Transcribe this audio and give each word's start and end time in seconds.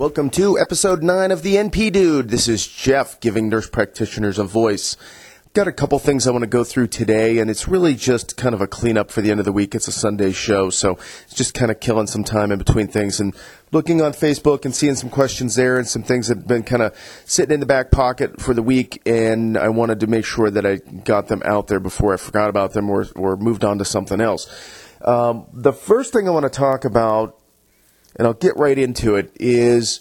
Welcome 0.00 0.30
to 0.30 0.58
episode 0.58 1.02
9 1.02 1.30
of 1.30 1.42
the 1.42 1.56
NP 1.56 1.92
Dude. 1.92 2.30
This 2.30 2.48
is 2.48 2.66
Jeff 2.66 3.20
giving 3.20 3.50
nurse 3.50 3.68
practitioners 3.68 4.38
a 4.38 4.44
voice. 4.44 4.96
Got 5.52 5.68
a 5.68 5.72
couple 5.72 5.98
things 5.98 6.26
I 6.26 6.30
want 6.30 6.42
to 6.42 6.48
go 6.48 6.64
through 6.64 6.86
today, 6.86 7.36
and 7.36 7.50
it's 7.50 7.68
really 7.68 7.94
just 7.94 8.38
kind 8.38 8.54
of 8.54 8.62
a 8.62 8.66
cleanup 8.66 9.10
for 9.10 9.20
the 9.20 9.30
end 9.30 9.40
of 9.40 9.44
the 9.44 9.52
week. 9.52 9.74
It's 9.74 9.88
a 9.88 9.92
Sunday 9.92 10.32
show, 10.32 10.70
so 10.70 10.92
it's 11.24 11.34
just 11.34 11.52
kind 11.52 11.70
of 11.70 11.80
killing 11.80 12.06
some 12.06 12.24
time 12.24 12.50
in 12.50 12.56
between 12.56 12.86
things 12.86 13.20
and 13.20 13.36
looking 13.72 14.00
on 14.00 14.12
Facebook 14.12 14.64
and 14.64 14.74
seeing 14.74 14.94
some 14.94 15.10
questions 15.10 15.54
there 15.54 15.76
and 15.76 15.86
some 15.86 16.02
things 16.02 16.28
that 16.28 16.38
have 16.38 16.48
been 16.48 16.62
kind 16.62 16.80
of 16.80 16.96
sitting 17.26 17.52
in 17.52 17.60
the 17.60 17.66
back 17.66 17.90
pocket 17.90 18.40
for 18.40 18.54
the 18.54 18.62
week, 18.62 19.02
and 19.04 19.58
I 19.58 19.68
wanted 19.68 20.00
to 20.00 20.06
make 20.06 20.24
sure 20.24 20.50
that 20.50 20.64
I 20.64 20.76
got 20.76 21.28
them 21.28 21.42
out 21.44 21.66
there 21.66 21.78
before 21.78 22.14
I 22.14 22.16
forgot 22.16 22.48
about 22.48 22.72
them 22.72 22.88
or, 22.88 23.06
or 23.16 23.36
moved 23.36 23.64
on 23.64 23.76
to 23.76 23.84
something 23.84 24.22
else. 24.22 24.48
Um, 25.02 25.46
the 25.52 25.74
first 25.74 26.14
thing 26.14 26.26
I 26.26 26.30
want 26.30 26.44
to 26.44 26.50
talk 26.50 26.86
about 26.86 27.39
and 28.16 28.26
I'll 28.26 28.34
get 28.34 28.56
right 28.56 28.78
into 28.78 29.14
it, 29.16 29.32
is 29.38 30.00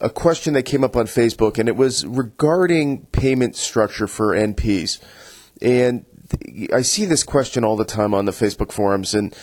a 0.00 0.10
question 0.10 0.54
that 0.54 0.62
came 0.62 0.82
up 0.82 0.96
on 0.96 1.06
Facebook, 1.06 1.58
and 1.58 1.68
it 1.68 1.76
was 1.76 2.06
regarding 2.06 3.06
payment 3.06 3.56
structure 3.56 4.06
for 4.06 4.34
NPs. 4.34 4.98
And 5.60 6.06
I 6.72 6.82
see 6.82 7.04
this 7.04 7.22
question 7.22 7.64
all 7.64 7.76
the 7.76 7.84
time 7.84 8.14
on 8.14 8.24
the 8.24 8.32
Facebook 8.32 8.72
forums, 8.72 9.14
and 9.14 9.36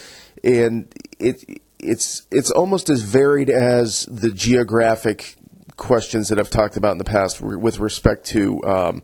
and 0.44 0.91
it 1.20 1.44
it's 1.80 2.26
it's 2.31 2.52
almost 2.52 2.90
as 2.90 3.02
varied 3.02 3.50
as 3.50 4.05
the 4.05 4.31
geographic 4.31 5.36
questions 5.76 6.30
that 6.30 6.39
I've 6.39 6.50
talked 6.50 6.76
about 6.76 6.94
in 6.94 6.98
the 6.98 7.03
past 7.03 7.42
with 7.42 7.80
respect 7.80 8.26
to. 8.28 8.64
Um, 8.64 9.03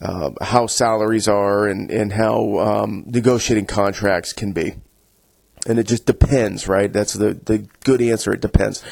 uh, 0.00 0.30
how 0.40 0.66
salaries 0.66 1.28
are 1.28 1.68
and, 1.68 1.88
and 1.88 2.12
how 2.12 2.58
um, 2.58 3.04
negotiating 3.06 3.66
contracts 3.66 4.32
can 4.32 4.50
be 4.52 4.74
and 5.66 5.78
it 5.78 5.86
just 5.86 6.06
depends, 6.06 6.66
right? 6.66 6.92
That's 6.92 7.12
the, 7.12 7.34
the 7.34 7.66
good 7.84 8.02
answer. 8.02 8.32
It 8.32 8.40
depends. 8.40 8.82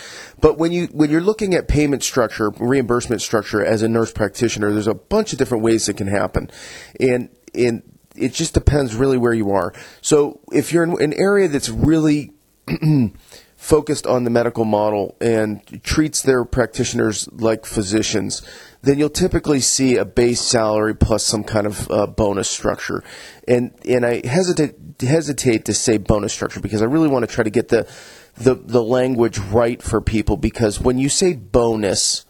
But 0.40 0.56
when 0.58 0.72
you 0.72 0.86
when 0.92 1.10
you're 1.10 1.20
looking 1.20 1.54
at 1.54 1.68
payment 1.68 2.02
structure, 2.02 2.50
reimbursement 2.50 3.22
structure 3.22 3.64
as 3.64 3.82
a 3.82 3.88
nurse 3.88 4.12
practitioner, 4.12 4.72
there's 4.72 4.86
a 4.86 4.94
bunch 4.94 5.32
of 5.32 5.38
different 5.38 5.64
ways 5.64 5.88
it 5.88 5.96
can 5.96 6.06
happen, 6.06 6.50
and 6.98 7.28
and 7.54 7.82
it 8.16 8.32
just 8.32 8.54
depends 8.54 8.94
really 8.94 9.18
where 9.18 9.32
you 9.32 9.50
are. 9.50 9.72
So 10.00 10.40
if 10.52 10.72
you're 10.72 10.84
in 10.84 11.02
an 11.02 11.12
area 11.14 11.48
that's 11.48 11.68
really 11.68 12.32
focused 13.56 14.06
on 14.06 14.24
the 14.24 14.30
medical 14.30 14.64
model 14.64 15.16
and 15.20 15.60
treats 15.82 16.22
their 16.22 16.44
practitioners 16.44 17.28
like 17.32 17.66
physicians, 17.66 18.42
then 18.82 18.98
you'll 18.98 19.10
typically 19.10 19.60
see 19.60 19.96
a 19.96 20.04
base 20.04 20.40
salary 20.40 20.94
plus 20.94 21.24
some 21.24 21.44
kind 21.44 21.66
of 21.66 21.90
uh, 21.90 22.06
bonus 22.06 22.48
structure. 22.48 23.04
And 23.46 23.72
and 23.86 24.06
I 24.06 24.26
hesitate 24.26 24.74
hesitate 25.00 25.64
to 25.66 25.74
say 25.74 25.98
bonus 25.98 26.32
structure 26.32 26.60
because 26.60 26.82
I 26.82 26.86
really 26.86 27.08
want 27.08 27.28
to 27.28 27.34
try 27.34 27.44
to 27.44 27.50
get 27.50 27.68
the 27.68 27.88
the 28.36 28.54
the 28.54 28.82
language 28.82 29.38
right 29.38 29.82
for 29.82 30.00
people 30.00 30.36
because 30.36 30.80
when 30.80 30.98
you 30.98 31.08
say 31.08 31.34
bonus, 31.34 32.24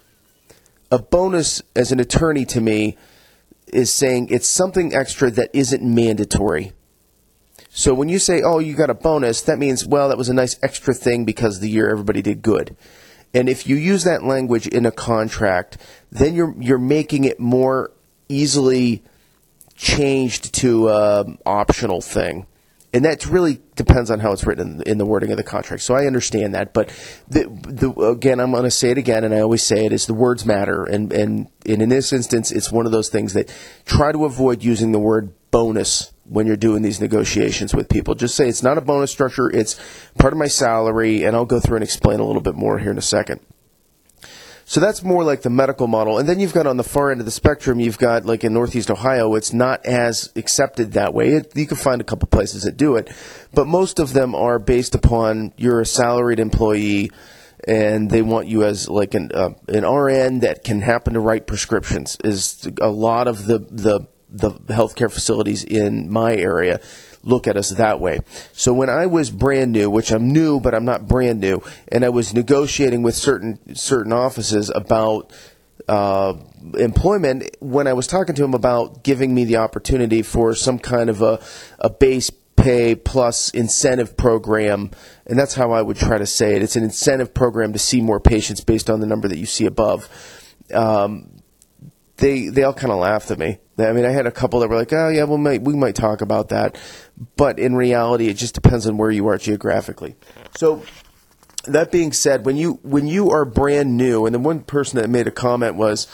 a 0.90 0.98
bonus 0.98 1.62
as 1.76 1.92
an 1.92 2.00
attorney 2.00 2.44
to 2.46 2.60
me 2.60 2.96
is 3.72 3.92
saying 3.92 4.28
it's 4.30 4.48
something 4.48 4.92
extra 4.94 5.30
that 5.30 5.50
isn't 5.52 5.82
mandatory. 5.82 6.72
So 7.72 7.94
when 7.94 8.08
you 8.08 8.18
say, 8.18 8.42
"Oh, 8.42 8.58
you 8.58 8.74
got 8.74 8.90
a 8.90 8.94
bonus," 8.94 9.42
that 9.42 9.58
means, 9.58 9.86
well, 9.86 10.08
that 10.08 10.18
was 10.18 10.28
a 10.28 10.34
nice 10.34 10.56
extra 10.60 10.92
thing 10.92 11.24
because 11.24 11.60
the 11.60 11.68
year 11.68 11.88
everybody 11.88 12.20
did 12.20 12.42
good. 12.42 12.76
And 13.32 13.48
if 13.48 13.66
you 13.66 13.76
use 13.76 14.04
that 14.04 14.24
language 14.24 14.66
in 14.66 14.86
a 14.86 14.90
contract, 14.90 15.78
then 16.10 16.34
you're 16.34 16.54
you're 16.58 16.78
making 16.78 17.24
it 17.24 17.38
more 17.38 17.92
easily 18.28 19.02
changed 19.76 20.52
to 20.54 20.88
an 20.88 21.38
optional 21.46 22.00
thing. 22.00 22.46
And 22.92 23.04
that 23.04 23.24
really 23.26 23.60
depends 23.76 24.10
on 24.10 24.18
how 24.18 24.32
it's 24.32 24.44
written 24.44 24.80
in, 24.80 24.92
in, 24.92 24.98
the 24.98 25.06
wording 25.06 25.30
of 25.30 25.36
the 25.36 25.44
contract. 25.44 25.82
So 25.82 25.94
I 25.94 26.06
understand 26.06 26.54
that, 26.54 26.74
but 26.74 26.88
the, 27.28 27.44
the, 27.68 27.90
again, 28.02 28.40
I'm 28.40 28.50
going 28.50 28.64
to 28.64 28.70
say 28.70 28.90
it 28.90 28.98
again, 28.98 29.22
and 29.22 29.32
I 29.32 29.40
always 29.40 29.62
say 29.62 29.86
it: 29.86 29.92
is 29.92 30.06
the 30.06 30.14
words 30.14 30.44
matter, 30.44 30.84
and, 30.84 31.12
and 31.12 31.48
and 31.64 31.82
in 31.82 31.88
this 31.88 32.12
instance, 32.12 32.50
it's 32.50 32.72
one 32.72 32.86
of 32.86 32.92
those 32.92 33.08
things 33.08 33.32
that 33.34 33.54
try 33.84 34.10
to 34.10 34.24
avoid 34.24 34.64
using 34.64 34.90
the 34.90 34.98
word 34.98 35.32
bonus 35.52 36.09
when 36.30 36.46
you're 36.46 36.56
doing 36.56 36.82
these 36.82 37.00
negotiations 37.00 37.74
with 37.74 37.88
people. 37.88 38.14
Just 38.14 38.36
say 38.36 38.48
it's 38.48 38.62
not 38.62 38.78
a 38.78 38.80
bonus 38.80 39.10
structure; 39.10 39.50
it's 39.50 39.78
part 40.18 40.32
of 40.32 40.38
my 40.38 40.46
salary, 40.46 41.24
and 41.24 41.36
I'll 41.36 41.44
go 41.44 41.60
through 41.60 41.76
and 41.76 41.84
explain 41.84 42.20
a 42.20 42.24
little 42.24 42.42
bit 42.42 42.54
more 42.54 42.78
here 42.78 42.90
in 42.90 42.98
a 42.98 43.02
second. 43.02 43.40
So 44.70 44.78
that's 44.78 45.02
more 45.02 45.24
like 45.24 45.42
the 45.42 45.50
medical 45.50 45.88
model. 45.88 46.20
And 46.20 46.28
then 46.28 46.38
you've 46.38 46.52
got 46.52 46.68
on 46.68 46.76
the 46.76 46.84
far 46.84 47.10
end 47.10 47.18
of 47.18 47.24
the 47.24 47.32
spectrum, 47.32 47.80
you've 47.80 47.98
got 47.98 48.24
like 48.24 48.44
in 48.44 48.54
Northeast 48.54 48.88
Ohio, 48.88 49.34
it's 49.34 49.52
not 49.52 49.84
as 49.84 50.30
accepted 50.36 50.92
that 50.92 51.12
way. 51.12 51.30
It, 51.30 51.56
you 51.56 51.66
can 51.66 51.76
find 51.76 52.00
a 52.00 52.04
couple 52.04 52.28
places 52.28 52.62
that 52.62 52.76
do 52.76 52.94
it, 52.94 53.10
but 53.52 53.66
most 53.66 53.98
of 53.98 54.12
them 54.12 54.32
are 54.32 54.60
based 54.60 54.94
upon 54.94 55.52
you're 55.56 55.80
a 55.80 55.86
salaried 55.86 56.38
employee 56.38 57.10
and 57.66 58.10
they 58.12 58.22
want 58.22 58.46
you 58.46 58.62
as 58.62 58.88
like 58.88 59.14
an 59.14 59.32
uh, 59.34 59.50
an 59.66 59.84
RN 59.84 60.38
that 60.38 60.62
can 60.62 60.82
happen 60.82 61.14
to 61.14 61.20
write 61.20 61.48
prescriptions. 61.48 62.16
Is 62.22 62.68
a 62.80 62.90
lot 62.90 63.26
of 63.26 63.46
the 63.46 63.58
the 63.58 64.06
the 64.30 64.50
healthcare 64.68 65.10
facilities 65.10 65.64
in 65.64 66.10
my 66.10 66.34
area 66.34 66.80
look 67.22 67.46
at 67.46 67.56
us 67.56 67.70
that 67.70 68.00
way. 68.00 68.20
So 68.52 68.72
when 68.72 68.88
I 68.88 69.06
was 69.06 69.30
brand 69.30 69.72
new, 69.72 69.90
which 69.90 70.10
I'm 70.10 70.32
new, 70.32 70.60
but 70.60 70.74
I'm 70.74 70.84
not 70.84 71.06
brand 71.06 71.40
new, 71.40 71.62
and 71.88 72.04
I 72.04 72.08
was 72.08 72.32
negotiating 72.32 73.02
with 73.02 73.14
certain 73.14 73.74
certain 73.74 74.12
offices 74.12 74.70
about 74.74 75.32
uh, 75.88 76.34
employment, 76.78 77.56
when 77.60 77.86
I 77.86 77.92
was 77.92 78.06
talking 78.06 78.34
to 78.36 78.42
them 78.42 78.54
about 78.54 79.02
giving 79.02 79.34
me 79.34 79.44
the 79.44 79.56
opportunity 79.56 80.22
for 80.22 80.54
some 80.54 80.78
kind 80.78 81.10
of 81.10 81.20
a, 81.20 81.40
a 81.78 81.90
base 81.90 82.30
pay 82.56 82.94
plus 82.94 83.50
incentive 83.50 84.16
program, 84.16 84.90
and 85.26 85.38
that's 85.38 85.54
how 85.54 85.72
I 85.72 85.82
would 85.82 85.96
try 85.96 86.18
to 86.18 86.26
say 86.26 86.54
it. 86.54 86.62
It's 86.62 86.76
an 86.76 86.84
incentive 86.84 87.34
program 87.34 87.72
to 87.72 87.78
see 87.78 88.00
more 88.00 88.20
patients 88.20 88.62
based 88.62 88.90
on 88.90 89.00
the 89.00 89.06
number 89.06 89.28
that 89.28 89.38
you 89.38 89.46
see 89.46 89.66
above. 89.66 90.08
Um, 90.72 91.39
they 92.20 92.48
they 92.48 92.62
all 92.62 92.72
kind 92.72 92.92
of 92.92 92.98
laughed 92.98 93.30
at 93.30 93.38
me. 93.38 93.58
I 93.78 93.92
mean, 93.92 94.04
I 94.04 94.10
had 94.10 94.26
a 94.26 94.30
couple 94.30 94.60
that 94.60 94.68
were 94.68 94.76
like, 94.76 94.92
"Oh 94.92 95.08
yeah, 95.08 95.24
we 95.24 95.38
might 95.38 95.62
we 95.62 95.74
might 95.74 95.94
talk 95.94 96.20
about 96.20 96.50
that," 96.50 96.78
but 97.36 97.58
in 97.58 97.74
reality, 97.74 98.28
it 98.28 98.34
just 98.34 98.54
depends 98.54 98.86
on 98.86 98.96
where 98.96 99.10
you 99.10 99.26
are 99.26 99.38
geographically. 99.38 100.16
So, 100.56 100.82
that 101.64 101.90
being 101.90 102.12
said, 102.12 102.44
when 102.44 102.56
you 102.56 102.78
when 102.82 103.08
you 103.08 103.30
are 103.30 103.44
brand 103.44 103.96
new, 103.96 104.26
and 104.26 104.34
the 104.34 104.38
one 104.38 104.60
person 104.60 105.00
that 105.00 105.08
made 105.08 105.26
a 105.26 105.32
comment 105.32 105.76
was, 105.76 106.06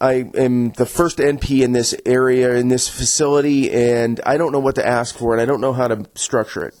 "I 0.00 0.30
am 0.34 0.72
the 0.72 0.86
first 0.86 1.18
NP 1.18 1.62
in 1.62 1.72
this 1.72 1.94
area 2.04 2.54
in 2.54 2.68
this 2.68 2.88
facility, 2.88 3.72
and 3.72 4.20
I 4.26 4.36
don't 4.36 4.52
know 4.52 4.60
what 4.60 4.74
to 4.76 4.86
ask 4.86 5.16
for, 5.16 5.32
and 5.32 5.40
I 5.40 5.46
don't 5.46 5.62
know 5.62 5.72
how 5.72 5.88
to 5.88 6.04
structure 6.14 6.66
it," 6.66 6.74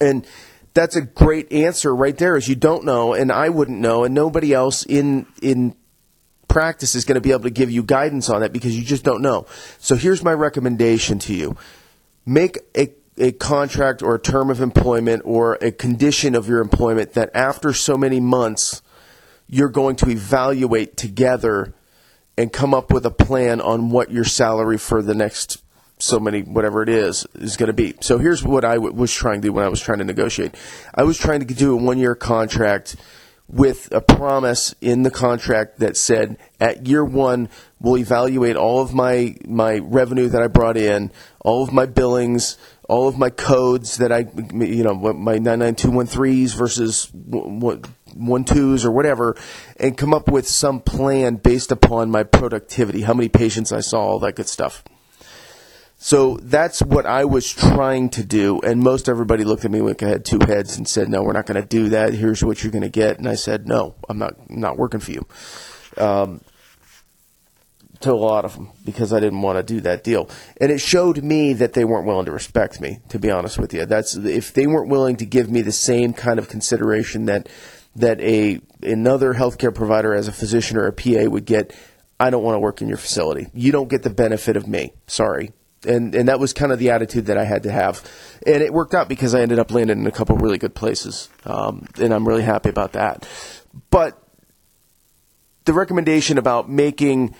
and 0.00 0.26
that's 0.74 0.96
a 0.96 1.02
great 1.02 1.52
answer 1.52 1.94
right 1.94 2.16
there 2.16 2.34
is 2.34 2.48
you 2.48 2.54
don't 2.54 2.82
know 2.82 3.12
and 3.12 3.30
I 3.30 3.50
wouldn't 3.50 3.78
know 3.78 4.04
and 4.04 4.14
nobody 4.14 4.54
else 4.54 4.86
in 4.86 5.26
in 5.42 5.74
practice 6.52 6.94
is 6.94 7.04
going 7.06 7.14
to 7.14 7.20
be 7.20 7.30
able 7.30 7.44
to 7.44 7.50
give 7.50 7.70
you 7.70 7.82
guidance 7.82 8.28
on 8.28 8.42
it 8.42 8.52
because 8.52 8.76
you 8.76 8.84
just 8.84 9.04
don't 9.04 9.22
know. 9.22 9.46
So 9.78 9.96
here's 9.96 10.22
my 10.22 10.34
recommendation 10.34 11.18
to 11.20 11.34
you 11.34 11.56
make 12.26 12.58
a 12.76 12.90
a 13.18 13.32
contract 13.32 14.02
or 14.02 14.14
a 14.14 14.18
term 14.18 14.48
of 14.48 14.60
employment 14.60 15.22
or 15.24 15.54
a 15.60 15.70
condition 15.70 16.34
of 16.34 16.48
your 16.48 16.60
employment 16.60 17.12
that 17.12 17.30
after 17.34 17.72
so 17.72 17.96
many 17.96 18.20
months 18.20 18.80
you're 19.46 19.68
going 19.68 19.96
to 19.96 20.08
evaluate 20.08 20.96
together 20.96 21.74
and 22.38 22.52
come 22.52 22.72
up 22.72 22.90
with 22.90 23.04
a 23.04 23.10
plan 23.10 23.60
on 23.60 23.90
what 23.90 24.10
your 24.10 24.24
salary 24.24 24.78
for 24.78 25.02
the 25.02 25.14
next 25.14 25.62
so 25.98 26.18
many 26.18 26.40
whatever 26.40 26.82
it 26.82 26.88
is 26.88 27.26
is 27.34 27.56
going 27.56 27.68
to 27.68 27.74
be. 27.74 27.94
So 28.00 28.18
here's 28.18 28.42
what 28.42 28.64
I 28.64 28.74
w- 28.74 28.94
was 28.94 29.12
trying 29.12 29.40
to 29.42 29.48
do 29.48 29.52
when 29.52 29.64
I 29.64 29.68
was 29.68 29.80
trying 29.80 29.98
to 29.98 30.04
negotiate. 30.04 30.54
I 30.94 31.04
was 31.04 31.18
trying 31.18 31.40
to 31.40 31.54
do 31.54 31.72
a 31.72 31.76
one 31.76 31.98
year 31.98 32.14
contract 32.14 32.96
with 33.52 33.92
a 33.92 34.00
promise 34.00 34.74
in 34.80 35.02
the 35.02 35.10
contract 35.10 35.78
that 35.78 35.96
said 35.96 36.38
at 36.58 36.86
year 36.86 37.04
one 37.04 37.48
we'll 37.78 37.98
evaluate 37.98 38.56
all 38.56 38.80
of 38.80 38.94
my 38.94 39.36
my 39.46 39.78
revenue 39.78 40.28
that 40.28 40.42
I 40.42 40.46
brought 40.46 40.76
in, 40.76 41.12
all 41.40 41.62
of 41.62 41.72
my 41.72 41.84
billings, 41.84 42.56
all 42.88 43.08
of 43.08 43.18
my 43.18 43.28
codes 43.28 43.98
that 43.98 44.10
I 44.10 44.20
you 44.54 44.82
know 44.82 44.94
my 44.94 45.38
99213s 45.38 46.54
versus 46.56 47.10
one 47.12 48.44
twos 48.44 48.84
or 48.84 48.90
whatever, 48.90 49.36
and 49.76 49.96
come 49.98 50.14
up 50.14 50.30
with 50.30 50.48
some 50.48 50.80
plan 50.80 51.36
based 51.36 51.70
upon 51.70 52.10
my 52.10 52.22
productivity, 52.22 53.02
how 53.02 53.14
many 53.14 53.28
patients 53.28 53.72
I 53.72 53.80
saw, 53.80 54.00
all 54.00 54.18
that 54.20 54.36
good 54.36 54.48
stuff. 54.48 54.82
So 56.04 56.36
that's 56.42 56.82
what 56.82 57.06
I 57.06 57.24
was 57.24 57.52
trying 57.52 58.10
to 58.10 58.24
do, 58.24 58.58
and 58.62 58.80
most 58.80 59.08
everybody 59.08 59.44
looked 59.44 59.64
at 59.64 59.70
me 59.70 59.80
like 59.80 60.02
I 60.02 60.08
had 60.08 60.24
two 60.24 60.40
heads 60.44 60.76
and 60.76 60.88
said, 60.88 61.08
"No, 61.08 61.22
we're 61.22 61.32
not 61.32 61.46
going 61.46 61.62
to 61.62 61.66
do 61.66 61.90
that. 61.90 62.12
Here's 62.12 62.42
what 62.42 62.64
you're 62.64 62.72
going 62.72 62.82
to 62.82 62.88
get." 62.88 63.18
And 63.18 63.28
I 63.28 63.36
said, 63.36 63.68
"No, 63.68 63.94
I'm 64.08 64.18
not 64.18 64.34
I'm 64.50 64.58
not 64.58 64.76
working 64.76 64.98
for 64.98 65.12
you." 65.12 65.24
Um, 65.96 66.40
to 68.00 68.10
a 68.10 68.14
lot 68.14 68.44
of 68.44 68.54
them 68.54 68.72
because 68.84 69.12
I 69.12 69.20
didn't 69.20 69.42
want 69.42 69.58
to 69.58 69.62
do 69.62 69.80
that 69.82 70.02
deal, 70.02 70.28
and 70.60 70.72
it 70.72 70.80
showed 70.80 71.22
me 71.22 71.52
that 71.52 71.74
they 71.74 71.84
weren't 71.84 72.04
willing 72.04 72.26
to 72.26 72.32
respect 72.32 72.80
me. 72.80 72.98
To 73.10 73.20
be 73.20 73.30
honest 73.30 73.56
with 73.56 73.72
you, 73.72 73.86
that's 73.86 74.16
if 74.16 74.52
they 74.52 74.66
weren't 74.66 74.88
willing 74.90 75.14
to 75.18 75.24
give 75.24 75.52
me 75.52 75.62
the 75.62 75.70
same 75.70 76.14
kind 76.14 76.40
of 76.40 76.48
consideration 76.48 77.26
that 77.26 77.48
that 77.94 78.20
a 78.20 78.60
another 78.82 79.34
healthcare 79.34 79.72
provider 79.72 80.14
as 80.14 80.26
a 80.26 80.32
physician 80.32 80.78
or 80.78 80.88
a 80.88 80.92
PA 80.92 81.30
would 81.30 81.44
get. 81.44 81.72
I 82.18 82.30
don't 82.30 82.42
want 82.42 82.56
to 82.56 82.60
work 82.60 82.82
in 82.82 82.88
your 82.88 82.98
facility. 82.98 83.48
You 83.52 83.72
don't 83.72 83.88
get 83.88 84.02
the 84.02 84.10
benefit 84.10 84.56
of 84.56 84.68
me. 84.68 84.92
Sorry 85.06 85.50
and 85.86 86.14
and 86.14 86.28
that 86.28 86.38
was 86.40 86.52
kind 86.52 86.72
of 86.72 86.78
the 86.78 86.90
attitude 86.90 87.26
that 87.26 87.38
I 87.38 87.44
had 87.44 87.62
to 87.64 87.72
have, 87.72 88.02
and 88.46 88.62
it 88.62 88.72
worked 88.72 88.94
out 88.94 89.08
because 89.08 89.34
I 89.34 89.40
ended 89.40 89.58
up 89.58 89.70
landing 89.70 90.00
in 90.00 90.06
a 90.06 90.12
couple 90.12 90.36
really 90.36 90.58
good 90.58 90.74
places, 90.74 91.28
um, 91.44 91.86
and 92.00 92.12
I'm 92.12 92.26
really 92.26 92.42
happy 92.42 92.68
about 92.68 92.92
that. 92.92 93.26
but 93.90 94.18
the 95.64 95.72
recommendation 95.72 96.38
about 96.38 96.68
making 96.68 97.34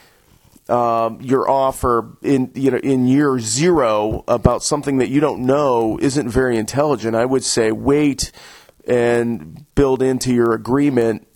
um, 0.69 1.21
your 1.21 1.51
offer 1.51 2.17
in 2.23 2.53
you 2.55 2.71
know 2.71 2.79
in 2.79 3.07
year 3.07 3.39
zero 3.41 4.25
about 4.29 4.63
something 4.63 4.99
that 4.99 5.09
you 5.09 5.21
don't 5.21 5.45
know 5.45 5.99
isn't 6.01 6.29
very 6.29 6.57
intelligent. 6.57 7.17
I 7.17 7.25
would 7.25 7.45
say 7.45 7.73
wait 7.73 8.33
and 8.87 9.67
build 9.75 10.03
into 10.03 10.33
your 10.33 10.55
agreement 10.55 11.27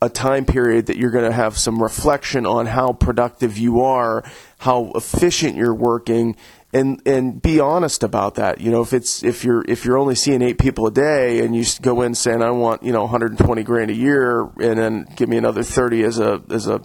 a 0.00 0.08
time 0.08 0.44
period 0.44 0.86
that 0.86 0.96
you're 0.96 1.10
going 1.10 1.24
to 1.24 1.32
have 1.32 1.58
some 1.58 1.82
reflection 1.82 2.46
on 2.46 2.66
how 2.66 2.92
productive 2.92 3.58
you 3.58 3.80
are, 3.80 4.22
how 4.58 4.92
efficient 4.94 5.56
you're 5.56 5.74
working, 5.74 6.36
and 6.72 7.00
and 7.06 7.40
be 7.42 7.58
honest 7.58 8.02
about 8.02 8.36
that. 8.36 8.60
You 8.60 8.70
know, 8.70 8.82
if 8.82 8.92
it's 8.92 9.22
if 9.24 9.44
you're 9.44 9.64
if 9.66 9.84
you're 9.84 9.98
only 9.98 10.14
seeing 10.14 10.42
eight 10.42 10.58
people 10.58 10.86
a 10.86 10.90
day 10.92 11.44
and 11.44 11.56
you 11.56 11.64
go 11.82 12.02
in 12.02 12.14
saying 12.14 12.42
I 12.42 12.50
want 12.50 12.82
you 12.82 12.92
know 12.92 13.02
120 13.02 13.62
grand 13.62 13.90
a 13.90 13.94
year 13.94 14.42
and 14.60 14.78
then 14.78 15.06
give 15.16 15.28
me 15.28 15.36
another 15.36 15.62
30 15.62 16.04
as 16.04 16.18
a 16.18 16.42
as 16.50 16.68
a 16.68 16.80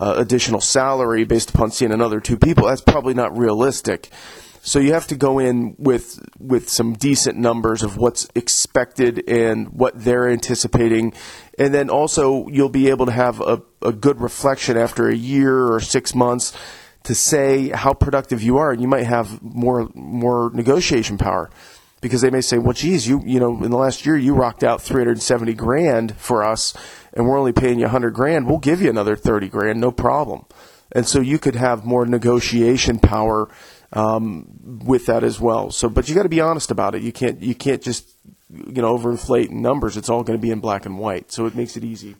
uh, 0.00 0.14
additional 0.16 0.60
salary 0.60 1.24
based 1.24 1.50
upon 1.50 1.70
seeing 1.70 1.92
another 1.92 2.20
two 2.20 2.38
people, 2.38 2.66
that's 2.66 2.80
probably 2.80 3.14
not 3.14 3.36
realistic. 3.36 4.08
So 4.62 4.78
you 4.78 4.92
have 4.92 5.06
to 5.06 5.16
go 5.16 5.38
in 5.38 5.74
with 5.78 6.20
with 6.38 6.68
some 6.68 6.92
decent 6.92 7.38
numbers 7.38 7.82
of 7.82 7.96
what's 7.96 8.28
expected 8.34 9.24
and 9.26 9.70
what 9.70 10.04
they're 10.04 10.28
anticipating, 10.28 11.14
and 11.58 11.72
then 11.72 11.88
also 11.88 12.46
you'll 12.48 12.68
be 12.68 12.90
able 12.90 13.06
to 13.06 13.12
have 13.12 13.40
a, 13.40 13.62
a 13.80 13.92
good 13.92 14.20
reflection 14.20 14.76
after 14.76 15.08
a 15.08 15.14
year 15.14 15.66
or 15.66 15.80
six 15.80 16.14
months 16.14 16.52
to 17.04 17.14
say 17.14 17.70
how 17.70 17.94
productive 17.94 18.42
you 18.42 18.58
are, 18.58 18.70
and 18.70 18.82
you 18.82 18.88
might 18.88 19.06
have 19.06 19.42
more 19.42 19.88
more 19.94 20.50
negotiation 20.52 21.16
power 21.16 21.48
because 22.02 22.20
they 22.20 22.30
may 22.30 22.42
say, 22.42 22.58
"Well, 22.58 22.74
geez, 22.74 23.08
you 23.08 23.22
you 23.24 23.40
know, 23.40 23.64
in 23.64 23.70
the 23.70 23.78
last 23.78 24.04
year 24.04 24.18
you 24.18 24.34
rocked 24.34 24.62
out 24.62 24.82
370 24.82 25.54
grand 25.54 26.14
for 26.16 26.44
us, 26.44 26.74
and 27.14 27.26
we're 27.26 27.38
only 27.38 27.52
paying 27.52 27.78
you 27.78 27.86
100 27.86 28.10
grand. 28.10 28.46
We'll 28.46 28.58
give 28.58 28.82
you 28.82 28.90
another 28.90 29.16
30 29.16 29.48
grand, 29.48 29.80
no 29.80 29.90
problem." 29.90 30.44
And 30.92 31.06
so 31.06 31.20
you 31.20 31.38
could 31.38 31.54
have 31.54 31.84
more 31.84 32.04
negotiation 32.04 32.98
power 32.98 33.48
um, 33.92 34.80
with 34.84 35.06
that 35.06 35.24
as 35.24 35.40
well. 35.40 35.70
So, 35.70 35.88
but 35.88 36.08
you 36.08 36.14
got 36.14 36.22
to 36.22 36.28
be 36.28 36.40
honest 36.40 36.70
about 36.70 36.94
it. 36.94 37.02
You 37.02 37.12
can't 37.12 37.40
you 37.42 37.54
can't 37.54 37.82
just 37.82 38.08
you 38.48 38.82
know 38.82 38.96
overinflate 38.96 39.50
numbers. 39.50 39.96
It's 39.96 40.08
all 40.08 40.22
going 40.22 40.38
to 40.38 40.42
be 40.42 40.50
in 40.50 40.60
black 40.60 40.86
and 40.86 40.98
white. 40.98 41.32
So 41.32 41.46
it 41.46 41.54
makes 41.54 41.76
it 41.76 41.84
easy. 41.84 42.16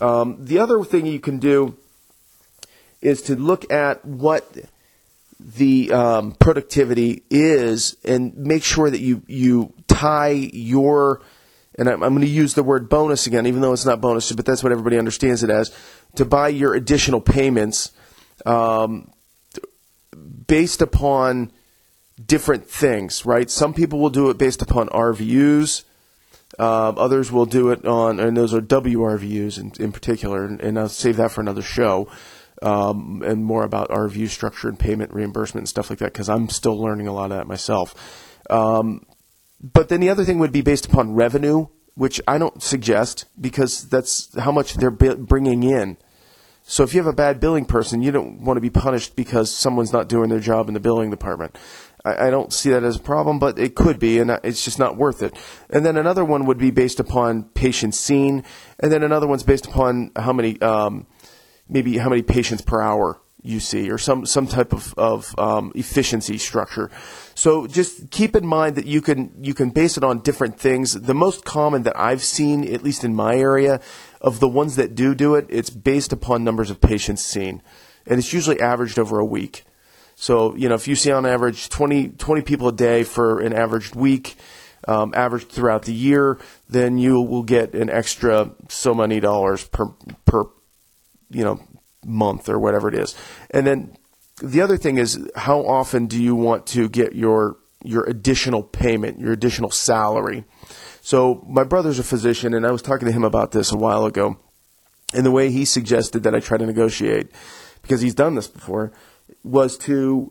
Um, 0.00 0.36
the 0.44 0.58
other 0.58 0.82
thing 0.84 1.06
you 1.06 1.20
can 1.20 1.38
do 1.38 1.76
is 3.02 3.22
to 3.22 3.36
look 3.36 3.70
at 3.70 4.04
what 4.04 4.56
the 5.40 5.92
um, 5.92 6.32
productivity 6.32 7.22
is 7.30 7.96
and 8.04 8.36
make 8.36 8.64
sure 8.64 8.90
that 8.90 9.00
you 9.00 9.22
you 9.26 9.72
tie 9.86 10.30
your 10.52 11.20
and 11.78 11.88
I'm, 11.88 12.00
going 12.00 12.20
to 12.22 12.26
use 12.26 12.54
the 12.54 12.64
word 12.64 12.88
bonus 12.88 13.28
again, 13.28 13.46
even 13.46 13.60
though 13.60 13.72
it's 13.72 13.86
not 13.86 14.00
bonus, 14.00 14.32
but 14.32 14.44
that's 14.44 14.64
what 14.64 14.72
everybody 14.72 14.98
understands 14.98 15.44
it 15.44 15.50
as 15.50 15.72
to 16.16 16.24
buy 16.24 16.48
your 16.48 16.74
additional 16.74 17.20
payments 17.20 17.92
um, 18.44 19.12
based 20.46 20.82
upon 20.82 21.52
different 22.24 22.68
things, 22.68 23.24
right? 23.24 23.50
Some 23.50 23.74
people 23.74 23.98
will 23.98 24.10
do 24.10 24.30
it 24.30 24.38
based 24.38 24.62
upon 24.62 24.88
RVUs. 24.88 25.84
Uh, 26.58 26.90
others 26.96 27.30
will 27.30 27.46
do 27.46 27.70
it 27.70 27.84
on, 27.84 28.18
and 28.18 28.36
those 28.36 28.54
are 28.54 28.60
WRVUs 28.60 29.58
in, 29.58 29.72
in 29.78 29.92
particular, 29.92 30.44
and, 30.44 30.60
and 30.60 30.78
I'll 30.78 30.88
save 30.88 31.16
that 31.18 31.30
for 31.30 31.40
another 31.40 31.62
show 31.62 32.08
um, 32.62 33.22
and 33.24 33.44
more 33.44 33.64
about 33.64 33.90
RVU 33.90 34.28
structure 34.28 34.68
and 34.68 34.78
payment 34.78 35.12
reimbursement 35.12 35.62
and 35.62 35.68
stuff 35.68 35.90
like 35.90 35.98
that 36.00 36.12
because 36.12 36.28
I'm 36.28 36.48
still 36.48 36.78
learning 36.80 37.06
a 37.06 37.12
lot 37.12 37.30
of 37.30 37.36
that 37.36 37.46
myself. 37.46 38.34
Um, 38.50 39.04
but 39.60 39.88
then 39.88 40.00
the 40.00 40.08
other 40.08 40.24
thing 40.24 40.38
would 40.38 40.52
be 40.52 40.62
based 40.62 40.86
upon 40.86 41.14
revenue, 41.14 41.66
which 41.94 42.20
I 42.26 42.38
don't 42.38 42.62
suggest 42.62 43.26
because 43.40 43.88
that's 43.88 44.36
how 44.38 44.52
much 44.52 44.74
they're 44.74 44.90
bringing 44.90 45.62
in. 45.62 45.96
So 46.70 46.82
if 46.82 46.92
you 46.92 47.00
have 47.00 47.06
a 47.06 47.14
bad 47.14 47.40
billing 47.40 47.64
person, 47.64 48.02
you 48.02 48.12
don't 48.12 48.42
want 48.42 48.58
to 48.58 48.60
be 48.60 48.68
punished 48.68 49.16
because 49.16 49.50
someone's 49.50 49.90
not 49.90 50.06
doing 50.06 50.28
their 50.28 50.38
job 50.38 50.68
in 50.68 50.74
the 50.74 50.80
billing 50.80 51.10
department. 51.10 51.56
I, 52.04 52.26
I 52.26 52.30
don't 52.30 52.52
see 52.52 52.68
that 52.70 52.84
as 52.84 52.96
a 52.96 53.00
problem, 53.00 53.38
but 53.38 53.58
it 53.58 53.74
could 53.74 53.98
be, 53.98 54.18
and 54.18 54.30
it's 54.44 54.62
just 54.62 54.78
not 54.78 54.98
worth 54.98 55.22
it. 55.22 55.34
And 55.70 55.86
then 55.86 55.96
another 55.96 56.26
one 56.26 56.44
would 56.44 56.58
be 56.58 56.70
based 56.70 57.00
upon 57.00 57.44
patients 57.44 57.98
seen, 57.98 58.44
and 58.78 58.92
then 58.92 59.02
another 59.02 59.26
one's 59.26 59.44
based 59.44 59.66
upon 59.66 60.10
how 60.14 60.34
many. 60.34 60.60
Um, 60.60 61.06
maybe 61.68 61.98
how 61.98 62.08
many 62.08 62.22
patients 62.22 62.62
per 62.62 62.80
hour 62.80 63.20
you 63.42 63.60
see, 63.60 63.90
or 63.90 63.98
some 63.98 64.26
some 64.26 64.46
type 64.46 64.72
of 64.72 64.94
of 64.98 65.34
um, 65.38 65.72
efficiency 65.74 66.38
structure. 66.38 66.90
So 67.34 67.66
just 67.66 68.10
keep 68.10 68.34
in 68.34 68.46
mind 68.46 68.74
that 68.76 68.86
you 68.86 69.00
can 69.00 69.32
you 69.40 69.54
can 69.54 69.70
base 69.70 69.96
it 69.96 70.02
on 70.02 70.20
different 70.20 70.58
things. 70.58 70.94
The 70.94 71.14
most 71.14 71.44
common 71.44 71.84
that 71.84 71.98
I've 71.98 72.22
seen, 72.22 72.72
at 72.72 72.82
least 72.82 73.04
in 73.04 73.14
my 73.14 73.36
area, 73.36 73.80
of 74.20 74.40
the 74.40 74.48
ones 74.48 74.76
that 74.76 74.94
do 74.94 75.14
do 75.14 75.36
it, 75.36 75.46
it's 75.48 75.70
based 75.70 76.12
upon 76.12 76.42
numbers 76.42 76.70
of 76.70 76.80
patients 76.80 77.24
seen, 77.24 77.62
and 78.06 78.18
it's 78.18 78.32
usually 78.32 78.60
averaged 78.60 78.98
over 78.98 79.20
a 79.20 79.24
week. 79.24 79.64
So 80.16 80.56
you 80.56 80.68
know 80.68 80.74
if 80.74 80.88
you 80.88 80.96
see 80.96 81.12
on 81.12 81.24
average 81.24 81.68
20, 81.68 82.08
20 82.08 82.42
people 82.42 82.68
a 82.68 82.72
day 82.72 83.04
for 83.04 83.40
an 83.40 83.52
averaged 83.52 83.94
week. 83.94 84.36
Um, 84.86 85.12
averaged 85.14 85.50
throughout 85.50 85.82
the 85.82 85.92
year, 85.92 86.38
then 86.70 86.98
you 86.98 87.20
will 87.20 87.42
get 87.42 87.74
an 87.74 87.90
extra 87.90 88.52
so 88.68 88.94
many 88.94 89.20
dollars 89.20 89.66
per 89.66 89.86
per 90.24 90.44
you 91.30 91.44
know 91.44 91.60
month 92.04 92.48
or 92.48 92.58
whatever 92.58 92.88
it 92.88 92.94
is. 92.94 93.14
And 93.50 93.66
then 93.66 93.96
the 94.42 94.60
other 94.60 94.76
thing 94.76 94.98
is 94.98 95.28
how 95.36 95.60
often 95.60 96.06
do 96.06 96.22
you 96.22 96.34
want 96.34 96.66
to 96.68 96.88
get 96.88 97.14
your 97.14 97.56
your 97.84 98.04
additional 98.04 98.62
payment, 98.62 99.20
your 99.20 99.32
additional 99.32 99.70
salary? 99.70 100.44
So 101.00 101.44
my 101.48 101.64
brother's 101.64 101.98
a 101.98 102.04
physician 102.04 102.54
and 102.54 102.66
I 102.66 102.70
was 102.70 102.82
talking 102.82 103.06
to 103.06 103.12
him 103.12 103.24
about 103.24 103.52
this 103.52 103.72
a 103.72 103.76
while 103.76 104.04
ago. 104.04 104.38
And 105.14 105.24
the 105.24 105.30
way 105.30 105.50
he 105.50 105.64
suggested 105.64 106.22
that 106.24 106.34
I 106.34 106.40
try 106.40 106.58
to 106.58 106.66
negotiate 106.66 107.30
because 107.82 108.00
he's 108.00 108.14
done 108.14 108.34
this 108.34 108.48
before 108.48 108.92
was 109.42 109.78
to 109.78 110.30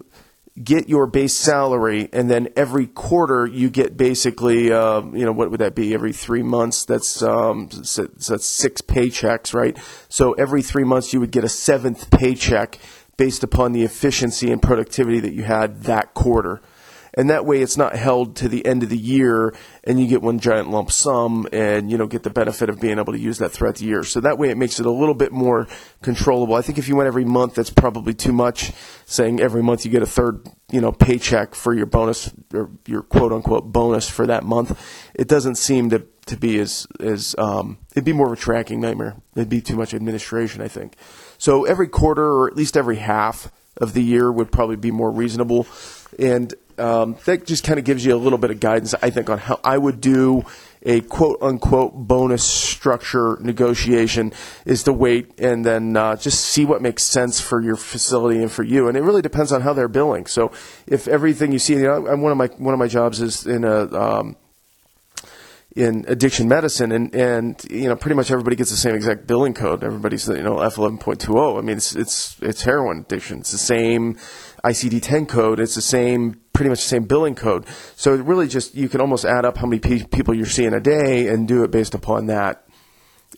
get 0.64 0.90
your 0.90 1.08
base 1.08 1.36
salary, 1.36 2.10
and 2.12 2.30
then 2.30 2.50
every 2.56 2.88
quarter 2.88 3.46
you 3.46 3.70
get 3.70 3.96
basically, 3.98 4.72
uh, 4.72 5.02
you 5.02 5.26
know, 5.26 5.32
what 5.32 5.52
would 5.52 5.60
that 5.60 5.76
be? 5.76 5.94
Every 5.94 6.14
three 6.14 6.44
months, 6.44 6.86
that's 6.86 7.22
um, 7.22 7.70
so 7.70 8.06
that's 8.06 8.46
six 8.46 8.82
paychecks, 8.82 9.54
right? 9.54 9.78
So 10.10 10.34
every 10.34 10.62
three 10.62 10.84
months 10.84 11.14
you 11.14 11.20
would 11.20 11.32
get 11.32 11.44
a 11.44 11.50
seventh 11.50 12.10
paycheck 12.12 12.80
based 13.18 13.44
upon 13.44 13.72
the 13.72 13.84
efficiency 13.84 14.52
and 14.52 14.62
productivity 14.62 15.20
that 15.20 15.34
you 15.34 15.44
had 15.44 15.84
that 15.84 16.14
quarter 16.14 16.62
and 17.18 17.32
that 17.32 17.46
way 17.46 17.62
it's 17.62 17.76
not 17.76 17.96
held 17.96 18.36
to 18.38 18.48
the 18.48 18.64
end 18.66 18.84
of 18.84 18.90
the 18.90 18.98
year 18.98 19.54
and 19.84 20.00
you 20.00 20.08
get 20.08 20.22
one 20.22 20.38
giant 20.38 20.70
lump 20.70 20.92
sum 20.92 21.48
and 21.52 21.90
you 21.90 21.98
know 21.98 22.06
get 22.06 22.22
the 22.22 22.30
benefit 22.30 22.70
of 22.70 22.80
being 22.80 23.00
able 23.00 23.12
to 23.12 23.20
use 23.20 23.40
that 23.40 23.52
throughout 23.52 23.76
the 23.76 23.86
year. 23.86 24.04
So 24.04 24.22
that 24.22 24.38
way 24.38 24.50
it 24.50 24.58
makes 24.58 24.80
it 24.80 24.86
a 24.86 24.92
little 24.92 25.16
bit 25.16 25.32
more 25.32 25.68
controllable. 26.04 26.54
I 26.54 26.62
think 26.62 26.78
if 26.78 26.88
you 26.88 26.96
went 26.96 27.08
every 27.08 27.26
month 27.26 27.56
that's 27.56 27.72
probably 27.72 28.14
too 28.14 28.32
much 28.32 28.72
saying 29.06 29.40
every 29.42 29.64
month 29.64 29.84
you 29.84 29.92
get 29.92 30.04
a 30.04 30.08
third 30.08 30.48
you 30.72 30.80
know 30.80 30.92
paycheck 30.92 31.56
for 31.56 31.74
your 31.74 31.88
bonus 31.88 32.32
or 32.54 32.70
your 32.86 33.02
quote 33.02 33.34
unquote 33.34 33.72
bonus 33.72 34.08
for 34.08 34.28
that 34.28 34.44
month. 34.44 34.80
It 35.16 35.28
doesn't 35.28 35.56
seem 35.56 35.90
to 35.90 36.06
to 36.28 36.38
be 36.38 36.60
as 36.60 36.86
as 37.00 37.34
um, 37.40 37.80
it'd 37.94 38.06
be 38.06 38.14
more 38.14 38.28
of 38.28 38.34
a 38.34 38.42
tracking 38.42 38.80
nightmare. 38.80 39.16
It'd 39.36 39.50
be 39.50 39.62
too 39.62 39.76
much 39.76 39.94
administration 39.94 40.62
i 40.62 40.68
think. 40.68 40.96
So 41.40 41.66
every 41.66 41.88
quarter 41.88 42.24
or 42.24 42.48
at 42.48 42.56
least 42.56 42.78
every 42.78 42.98
half 42.98 43.52
of 43.78 43.94
the 43.94 44.04
year 44.04 44.32
would 44.32 44.52
probably 44.52 44.76
be 44.76 44.92
more 44.92 45.12
reasonable. 45.12 45.68
And 46.20 46.54
um, 46.80 47.18
that 47.26 47.46
just 47.46 47.64
kind 47.64 47.80
of 47.80 47.86
gives 47.86 48.06
you 48.06 48.16
a 48.16 48.18
little 48.18 48.38
bit 48.38 48.52
of 48.52 48.60
guidance, 48.60 48.94
I 49.02 49.10
think, 49.10 49.30
on 49.30 49.38
how 49.38 49.60
I 49.64 49.78
would 49.78 50.02
do 50.02 50.44
a 50.84 51.02
quote 51.02 51.42
unquote 51.42 51.94
bonus 51.96 52.44
structure 52.44 53.38
negotiation 53.42 54.32
is 54.66 54.84
to 54.84 54.94
wait 54.94 55.40
and 55.40 55.66
then 55.66 55.98
uh, 55.98 56.16
just 56.16 56.46
see 56.46 56.66
what 56.66 56.82
makes 56.82 57.04
sense 57.04 57.42
for 57.42 57.62
your 57.62 57.76
facility 57.76 58.42
and 58.42 58.52
for 58.52 58.64
you. 58.64 58.88
And 58.88 58.96
it 58.96 59.02
really 59.02 59.22
depends 59.22 59.52
on 59.52 59.62
how 59.62 59.74
they're 59.74 59.88
billing. 59.88 60.28
So 60.28 60.52
if 60.86 61.08
everything 61.08 61.52
you 61.52 61.60
see, 61.60 61.74
you 61.74 61.84
know, 61.84 62.02
one 62.02 62.32
of 62.32 62.38
my 62.38 62.48
one 62.58 62.74
of 62.74 62.80
my 62.80 62.88
jobs 62.88 63.22
is 63.22 63.46
in 63.46 63.64
a 63.64 63.92
um, 63.94 64.36
in 65.78 66.06
addiction 66.08 66.48
medicine, 66.48 66.92
and 66.92 67.14
and 67.14 67.64
you 67.70 67.88
know 67.88 67.96
pretty 67.96 68.16
much 68.16 68.32
everybody 68.32 68.56
gets 68.56 68.72
the 68.72 68.78
same 68.78 68.96
exact 68.96 69.28
billing 69.28 69.54
code. 69.54 69.84
Everybody's 69.84 70.28
you 70.28 70.42
know 70.42 70.60
F 70.60 70.78
eleven 70.78 70.98
point 70.98 71.20
two 71.20 71.34
zero. 71.34 71.58
I 71.58 71.62
mean 71.62 71.78
it's 71.78 71.96
it's 71.96 72.38
it's 72.42 72.64
heroin 72.64 73.00
addiction. 73.02 73.40
It's 73.40 73.52
the 73.52 73.60
same 73.60 74.18
ICD 74.64 75.02
ten 75.02 75.26
code. 75.26 75.60
It's 75.60 75.76
the 75.76 75.82
same 75.82 76.42
pretty 76.54 76.70
much 76.70 76.82
the 76.82 76.90
same 76.90 77.04
billing 77.04 77.36
code. 77.36 77.66
So 77.96 78.14
it 78.14 78.22
really 78.22 78.48
just 78.48 78.76
you 78.76 78.90
can 78.90 79.00
almost 79.00 79.26
add 79.26 79.46
up 79.46 79.58
how 79.58 79.68
many 79.68 79.80
pe- 79.80 80.06
people 80.06 80.34
you're 80.34 80.48
seeing 80.48 80.74
a 80.74 80.80
day 80.80 81.28
and 81.28 81.48
do 81.48 81.64
it 81.64 81.72
based 81.72 81.94
upon 81.94 82.26
that. 82.28 82.64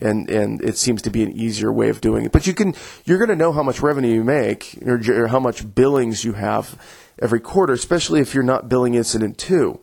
And 0.02 0.30
and 0.30 0.62
it 0.62 0.78
seems 0.78 1.02
to 1.02 1.10
be 1.10 1.24
an 1.24 1.32
easier 1.34 1.74
way 1.74 1.90
of 1.90 2.00
doing 2.00 2.26
it. 2.26 2.32
But 2.32 2.48
you 2.48 2.54
can 2.54 2.74
you're 3.04 3.18
going 3.18 3.30
to 3.30 3.36
know 3.36 3.52
how 3.52 3.64
much 3.64 3.82
revenue 3.82 4.14
you 4.14 4.24
make 4.24 4.78
or, 4.86 5.02
or 5.10 5.28
how 5.28 5.40
much 5.40 5.76
billings 5.76 6.24
you 6.24 6.34
have 6.34 6.80
every 7.22 7.42
quarter, 7.42 7.74
especially 7.74 8.22
if 8.22 8.34
you're 8.34 8.44
not 8.44 8.70
billing 8.70 8.94
incident 8.94 9.38
to, 9.40 9.82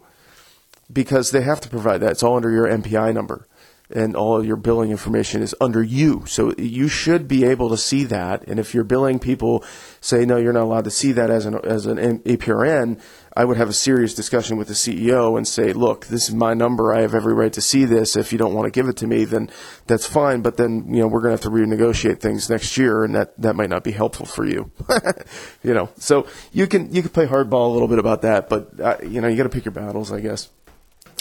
because 0.90 1.32
they 1.32 1.42
have 1.42 1.60
to 1.60 1.68
provide 1.68 1.98
that. 1.98 2.12
It's 2.12 2.22
all 2.22 2.36
under 2.36 2.50
your 2.50 2.66
NPI 2.66 3.12
number. 3.12 3.46
And 3.90 4.16
all 4.16 4.36
of 4.36 4.44
your 4.44 4.56
billing 4.56 4.90
information 4.90 5.42
is 5.42 5.54
under 5.60 5.82
you. 5.82 6.24
So 6.26 6.52
you 6.58 6.88
should 6.88 7.28
be 7.28 7.44
able 7.44 7.68
to 7.68 7.76
see 7.76 8.04
that. 8.04 8.46
And 8.48 8.58
if 8.58 8.74
your 8.74 8.84
billing 8.84 9.18
people 9.18 9.64
say, 10.00 10.24
no, 10.24 10.36
you're 10.36 10.52
not 10.52 10.64
allowed 10.64 10.84
to 10.84 10.90
see 10.90 11.12
that 11.12 11.30
as 11.30 11.46
an, 11.46 11.54
as 11.64 11.86
an 11.86 12.18
APRN, 12.20 13.00
I 13.36 13.44
would 13.44 13.58
have 13.58 13.68
a 13.68 13.74
serious 13.74 14.14
discussion 14.14 14.56
with 14.56 14.68
the 14.68 14.74
CEO 14.74 15.36
and 15.36 15.46
say, 15.46 15.72
look, 15.72 16.06
this 16.06 16.28
is 16.28 16.34
my 16.34 16.54
number. 16.54 16.92
I 16.92 17.02
have 17.02 17.14
every 17.14 17.34
right 17.34 17.52
to 17.52 17.60
see 17.60 17.84
this. 17.84 18.16
If 18.16 18.32
you 18.32 18.38
don't 18.38 18.54
want 18.54 18.66
to 18.66 18.70
give 18.70 18.88
it 18.88 18.96
to 18.98 19.06
me, 19.06 19.24
then 19.24 19.50
that's 19.86 20.06
fine. 20.06 20.40
But 20.40 20.56
then, 20.56 20.92
you 20.92 21.02
know, 21.02 21.06
we're 21.06 21.20
going 21.20 21.36
to 21.36 21.42
have 21.42 21.52
to 21.52 21.56
renegotiate 21.56 22.18
things 22.18 22.50
next 22.50 22.76
year 22.76 23.04
and 23.04 23.14
that, 23.14 23.40
that 23.40 23.54
might 23.54 23.70
not 23.70 23.84
be 23.84 23.92
helpful 23.92 24.26
for 24.26 24.46
you. 24.46 24.70
you 25.62 25.74
know, 25.74 25.90
so 25.96 26.26
you 26.52 26.66
can, 26.66 26.92
you 26.92 27.02
can 27.02 27.10
play 27.10 27.26
hardball 27.26 27.68
a 27.68 27.72
little 27.72 27.88
bit 27.88 27.98
about 27.98 28.22
that, 28.22 28.48
but, 28.48 28.80
uh, 28.80 28.96
you 29.02 29.20
know, 29.20 29.28
you 29.28 29.36
got 29.36 29.44
to 29.44 29.48
pick 29.48 29.64
your 29.64 29.72
battles, 29.72 30.10
I 30.10 30.20
guess. 30.20 30.50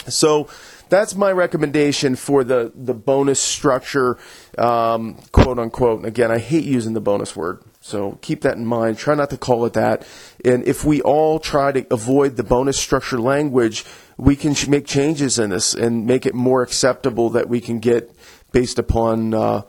So 0.08 0.48
that's 0.88 1.14
my 1.14 1.32
recommendation 1.32 2.16
for 2.16 2.44
the, 2.44 2.72
the 2.74 2.94
bonus 2.94 3.40
structure, 3.40 4.18
um, 4.58 5.14
quote 5.32 5.58
unquote. 5.58 5.98
And 5.98 6.06
again, 6.06 6.30
I 6.30 6.38
hate 6.38 6.64
using 6.64 6.92
the 6.92 7.00
bonus 7.00 7.34
word. 7.34 7.62
So 7.80 8.18
keep 8.20 8.42
that 8.42 8.56
in 8.56 8.66
mind. 8.66 8.98
Try 8.98 9.14
not 9.14 9.30
to 9.30 9.36
call 9.36 9.64
it 9.64 9.74
that. 9.74 10.06
And 10.44 10.66
if 10.66 10.84
we 10.84 11.00
all 11.02 11.38
try 11.38 11.72
to 11.72 11.86
avoid 11.92 12.36
the 12.36 12.42
bonus 12.42 12.78
structure 12.78 13.18
language, 13.18 13.84
we 14.16 14.34
can 14.34 14.54
make 14.68 14.86
changes 14.86 15.38
in 15.38 15.50
this 15.50 15.74
and 15.74 16.06
make 16.06 16.26
it 16.26 16.34
more 16.34 16.62
acceptable 16.62 17.30
that 17.30 17.48
we 17.48 17.60
can 17.60 17.78
get 17.78 18.10
based 18.52 18.78
upon 18.78 19.34
uh, 19.34 19.62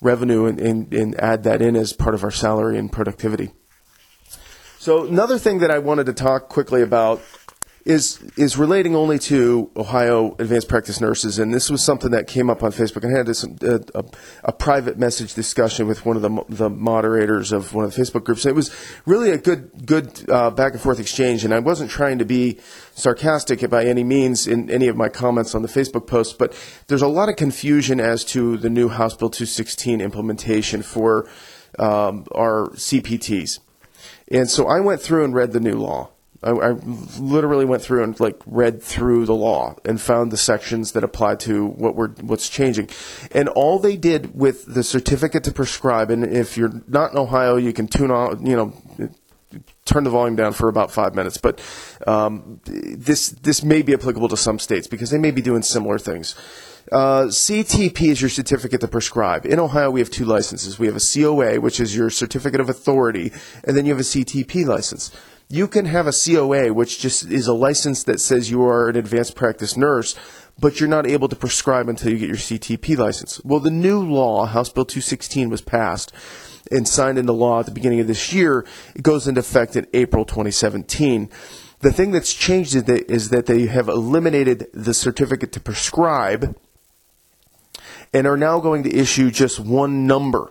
revenue 0.00 0.46
and, 0.46 0.60
and, 0.60 0.92
and 0.92 1.20
add 1.20 1.44
that 1.44 1.62
in 1.62 1.76
as 1.76 1.92
part 1.92 2.14
of 2.14 2.24
our 2.24 2.30
salary 2.30 2.76
and 2.76 2.92
productivity. 2.92 3.50
So 4.78 5.06
another 5.06 5.38
thing 5.38 5.60
that 5.60 5.70
I 5.70 5.78
wanted 5.78 6.06
to 6.06 6.12
talk 6.12 6.48
quickly 6.48 6.82
about 6.82 7.22
is 7.84 8.22
is 8.36 8.56
relating 8.56 8.94
only 8.94 9.18
to 9.18 9.70
Ohio 9.76 10.36
advanced 10.38 10.68
practice 10.68 11.00
nurses, 11.00 11.38
and 11.38 11.52
this 11.52 11.68
was 11.68 11.82
something 11.82 12.12
that 12.12 12.28
came 12.28 12.48
up 12.48 12.62
on 12.62 12.70
Facebook. 12.70 13.04
I 13.04 13.16
had 13.16 13.26
this, 13.26 13.44
a, 13.44 13.80
a, 13.98 14.04
a, 14.44 14.52
private 14.52 14.98
message 14.98 15.34
discussion 15.34 15.88
with 15.88 16.06
one 16.06 16.16
of 16.16 16.22
the 16.22 16.44
the 16.48 16.70
moderators 16.70 17.50
of 17.50 17.74
one 17.74 17.84
of 17.84 17.94
the 17.94 18.00
Facebook 18.00 18.24
groups. 18.24 18.46
It 18.46 18.54
was 18.54 18.70
really 19.04 19.30
a 19.30 19.38
good 19.38 19.84
good 19.84 20.30
uh, 20.30 20.50
back 20.50 20.72
and 20.72 20.80
forth 20.80 21.00
exchange, 21.00 21.44
and 21.44 21.52
I 21.52 21.58
wasn't 21.58 21.90
trying 21.90 22.18
to 22.18 22.24
be 22.24 22.58
sarcastic 22.94 23.68
by 23.68 23.84
any 23.84 24.04
means 24.04 24.46
in 24.46 24.70
any 24.70 24.86
of 24.86 24.96
my 24.96 25.08
comments 25.08 25.54
on 25.54 25.62
the 25.62 25.68
Facebook 25.68 26.06
post, 26.06 26.38
but 26.38 26.54
there's 26.86 27.02
a 27.02 27.08
lot 27.08 27.28
of 27.28 27.36
confusion 27.36 28.00
as 28.00 28.24
to 28.26 28.56
the 28.58 28.70
new 28.70 28.88
House 28.88 29.16
Bill 29.16 29.30
216 29.30 30.00
implementation 30.00 30.82
for 30.82 31.28
um, 31.78 32.26
our 32.32 32.68
CPTs, 32.70 33.58
and 34.28 34.48
so 34.48 34.68
I 34.68 34.78
went 34.78 35.00
through 35.00 35.24
and 35.24 35.34
read 35.34 35.52
the 35.52 35.60
new 35.60 35.74
law 35.74 36.11
I, 36.42 36.50
I, 36.50 36.70
literally 37.18 37.64
went 37.64 37.82
through 37.82 38.02
and 38.02 38.18
like 38.18 38.40
read 38.46 38.82
through 38.82 39.26
the 39.26 39.34
law 39.34 39.76
and 39.84 40.00
found 40.00 40.32
the 40.32 40.36
sections 40.36 40.92
that 40.92 41.04
apply 41.04 41.36
to 41.36 41.66
what 41.66 41.94
we're 41.94 42.08
what's 42.20 42.48
changing, 42.48 42.90
and 43.30 43.48
all 43.50 43.78
they 43.78 43.96
did 43.96 44.34
with 44.34 44.66
the 44.66 44.82
certificate 44.82 45.44
to 45.44 45.52
prescribe. 45.52 46.10
And 46.10 46.24
if 46.24 46.56
you're 46.56 46.82
not 46.88 47.12
in 47.12 47.18
Ohio, 47.18 47.56
you 47.56 47.72
can 47.72 47.86
tune 47.86 48.10
on, 48.10 48.44
you 48.44 48.56
know, 48.56 48.72
turn 49.84 50.04
the 50.04 50.10
volume 50.10 50.36
down 50.36 50.52
for 50.52 50.68
about 50.68 50.90
five 50.90 51.14
minutes. 51.14 51.36
But 51.36 51.60
um, 52.06 52.60
this 52.64 53.30
this 53.30 53.62
may 53.62 53.82
be 53.82 53.94
applicable 53.94 54.28
to 54.28 54.36
some 54.36 54.58
states 54.58 54.86
because 54.86 55.10
they 55.10 55.18
may 55.18 55.30
be 55.30 55.42
doing 55.42 55.62
similar 55.62 55.98
things. 55.98 56.34
Uh, 56.90 57.26
CTP 57.26 58.10
is 58.10 58.20
your 58.20 58.28
certificate 58.28 58.80
to 58.80 58.88
prescribe. 58.88 59.46
In 59.46 59.60
Ohio, 59.60 59.90
we 59.90 60.00
have 60.00 60.10
two 60.10 60.24
licenses. 60.24 60.80
We 60.80 60.88
have 60.88 60.96
a 60.96 61.00
COA, 61.00 61.60
which 61.60 61.78
is 61.78 61.96
your 61.96 62.10
certificate 62.10 62.60
of 62.60 62.68
authority, 62.68 63.32
and 63.62 63.76
then 63.76 63.86
you 63.86 63.92
have 63.92 64.00
a 64.00 64.04
CTP 64.04 64.66
license 64.66 65.12
you 65.52 65.68
can 65.68 65.84
have 65.84 66.06
a 66.06 66.12
COA, 66.12 66.72
which 66.72 66.98
just 66.98 67.30
is 67.30 67.46
a 67.46 67.52
license 67.52 68.04
that 68.04 68.20
says 68.20 68.50
you 68.50 68.62
are 68.62 68.88
an 68.88 68.96
advanced 68.96 69.36
practice 69.36 69.76
nurse, 69.76 70.16
but 70.58 70.80
you're 70.80 70.88
not 70.88 71.06
able 71.06 71.28
to 71.28 71.36
prescribe 71.36 71.90
until 71.90 72.10
you 72.10 72.16
get 72.16 72.28
your 72.28 72.38
CTP 72.38 72.96
license. 72.96 73.38
Well, 73.44 73.60
the 73.60 73.70
new 73.70 74.00
law, 74.00 74.46
House 74.46 74.70
Bill 74.70 74.86
216, 74.86 75.50
was 75.50 75.60
passed 75.60 76.10
and 76.70 76.88
signed 76.88 77.18
into 77.18 77.34
law 77.34 77.60
at 77.60 77.66
the 77.66 77.72
beginning 77.72 78.00
of 78.00 78.06
this 78.06 78.32
year. 78.32 78.64
It 78.94 79.02
goes 79.02 79.28
into 79.28 79.40
effect 79.40 79.76
in 79.76 79.86
April 79.92 80.24
2017. 80.24 81.28
The 81.80 81.92
thing 81.92 82.12
that's 82.12 82.32
changed 82.32 82.74
is 82.74 82.84
that, 82.84 83.10
is 83.10 83.28
that 83.28 83.44
they 83.44 83.66
have 83.66 83.90
eliminated 83.90 84.68
the 84.72 84.94
certificate 84.94 85.52
to 85.52 85.60
prescribe 85.60 86.56
and 88.14 88.26
are 88.26 88.38
now 88.38 88.58
going 88.58 88.84
to 88.84 88.96
issue 88.96 89.30
just 89.30 89.60
one 89.60 90.06
number 90.06 90.50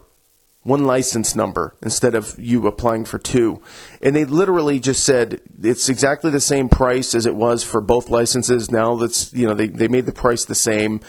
one 0.64 0.86
license 0.86 1.36
number 1.36 1.76
instead 1.82 2.14
of 2.14 2.38
you 2.38 2.68
applying 2.68 3.04
for 3.06 3.18
two. 3.18 3.62
And 4.02 4.16
they 4.16 4.26
literally 4.26 4.80
just 4.80 5.04
said 5.04 5.42
it's 5.62 5.90
exactly 5.90 6.30
the 6.30 6.40
same 6.40 6.70
price 6.70 7.16
as 7.16 7.26
it 7.26 7.36
was 7.36 7.64
for 7.64 7.82
both 7.82 8.10
licenses. 8.10 8.70
Now 8.70 8.96
that's, 8.96 9.34
you 9.34 9.48
know, 9.48 9.56
they, 9.56 9.68
they 9.68 9.88
made 9.88 10.06
the 10.06 10.12
price 10.12 10.46
the 10.46 10.56
same 10.56 11.02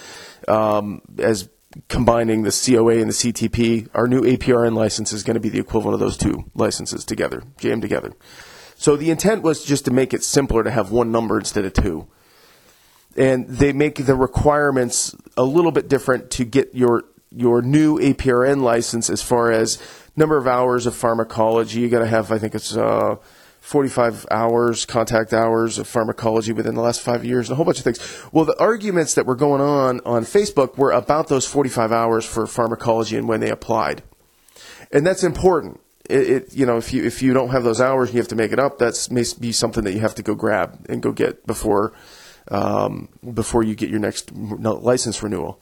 um, 0.48 1.02
as 1.18 1.50
combining 1.88 2.42
the 2.42 2.50
COA 2.50 2.96
and 2.96 3.10
the 3.10 3.14
CTP. 3.14 3.88
Our 3.94 4.06
new 4.06 4.22
APRN 4.22 4.74
license 4.74 5.12
is 5.12 5.22
going 5.22 5.34
to 5.34 5.40
be 5.40 5.50
the 5.50 5.60
equivalent 5.60 5.94
of 5.94 6.00
those 6.00 6.16
two 6.16 6.50
licenses 6.54 7.04
together, 7.04 7.42
jammed 7.58 7.82
together. 7.82 8.14
So 8.74 8.96
the 8.96 9.10
intent 9.10 9.42
was 9.42 9.64
just 9.64 9.84
to 9.84 9.90
make 9.90 10.14
it 10.14 10.24
simpler 10.24 10.64
to 10.64 10.70
have 10.70 10.90
one 10.90 11.12
number 11.12 11.38
instead 11.38 11.64
of 11.64 11.74
two. 11.74 12.08
And 13.16 13.46
they 13.46 13.74
make 13.74 13.96
the 13.96 14.14
requirements 14.14 15.14
a 15.36 15.42
little 15.42 15.72
bit 15.72 15.88
different 15.88 16.30
to 16.32 16.44
get 16.44 16.74
your 16.74 17.04
your 17.34 17.62
new 17.62 17.98
APRN 17.98 18.62
license 18.62 19.10
as 19.10 19.22
far 19.22 19.50
as 19.50 19.78
number 20.16 20.36
of 20.36 20.46
hours 20.46 20.86
of 20.86 20.94
pharmacology. 20.94 21.80
You 21.80 21.88
got 21.88 22.00
to 22.00 22.06
have, 22.06 22.30
I 22.32 22.38
think 22.38 22.54
it's 22.54 22.76
uh, 22.76 23.16
45 23.60 24.26
hours, 24.30 24.84
contact 24.84 25.32
hours 25.32 25.78
of 25.78 25.86
pharmacology 25.86 26.52
within 26.52 26.74
the 26.74 26.80
last 26.80 27.00
five 27.00 27.24
years, 27.24 27.48
and 27.48 27.54
a 27.54 27.56
whole 27.56 27.64
bunch 27.64 27.78
of 27.78 27.84
things. 27.84 28.24
Well, 28.32 28.44
the 28.44 28.58
arguments 28.60 29.14
that 29.14 29.24
were 29.24 29.36
going 29.36 29.60
on 29.60 30.00
on 30.04 30.24
Facebook 30.24 30.76
were 30.76 30.90
about 30.90 31.28
those 31.28 31.46
45 31.46 31.92
hours 31.92 32.24
for 32.24 32.46
pharmacology 32.46 33.16
and 33.16 33.28
when 33.28 33.40
they 33.40 33.50
applied, 33.50 34.02
and 34.90 35.06
that's 35.06 35.22
important. 35.22 35.80
It, 36.10 36.30
it, 36.30 36.54
you 36.54 36.66
know 36.66 36.76
if 36.76 36.92
you 36.92 37.04
if 37.04 37.22
you 37.22 37.32
don't 37.32 37.50
have 37.50 37.62
those 37.62 37.80
hours 37.80 38.08
and 38.08 38.16
you 38.16 38.20
have 38.20 38.28
to 38.28 38.34
make 38.34 38.50
it 38.50 38.58
up, 38.58 38.78
that's 38.78 39.08
may 39.10 39.22
be 39.38 39.52
something 39.52 39.84
that 39.84 39.92
you 39.92 40.00
have 40.00 40.16
to 40.16 40.22
go 40.22 40.34
grab 40.34 40.84
and 40.88 41.00
go 41.00 41.12
get 41.12 41.46
before 41.46 41.92
um, 42.48 43.08
before 43.32 43.62
you 43.62 43.76
get 43.76 43.88
your 43.88 44.00
next 44.00 44.32
license 44.32 45.22
renewal 45.22 45.60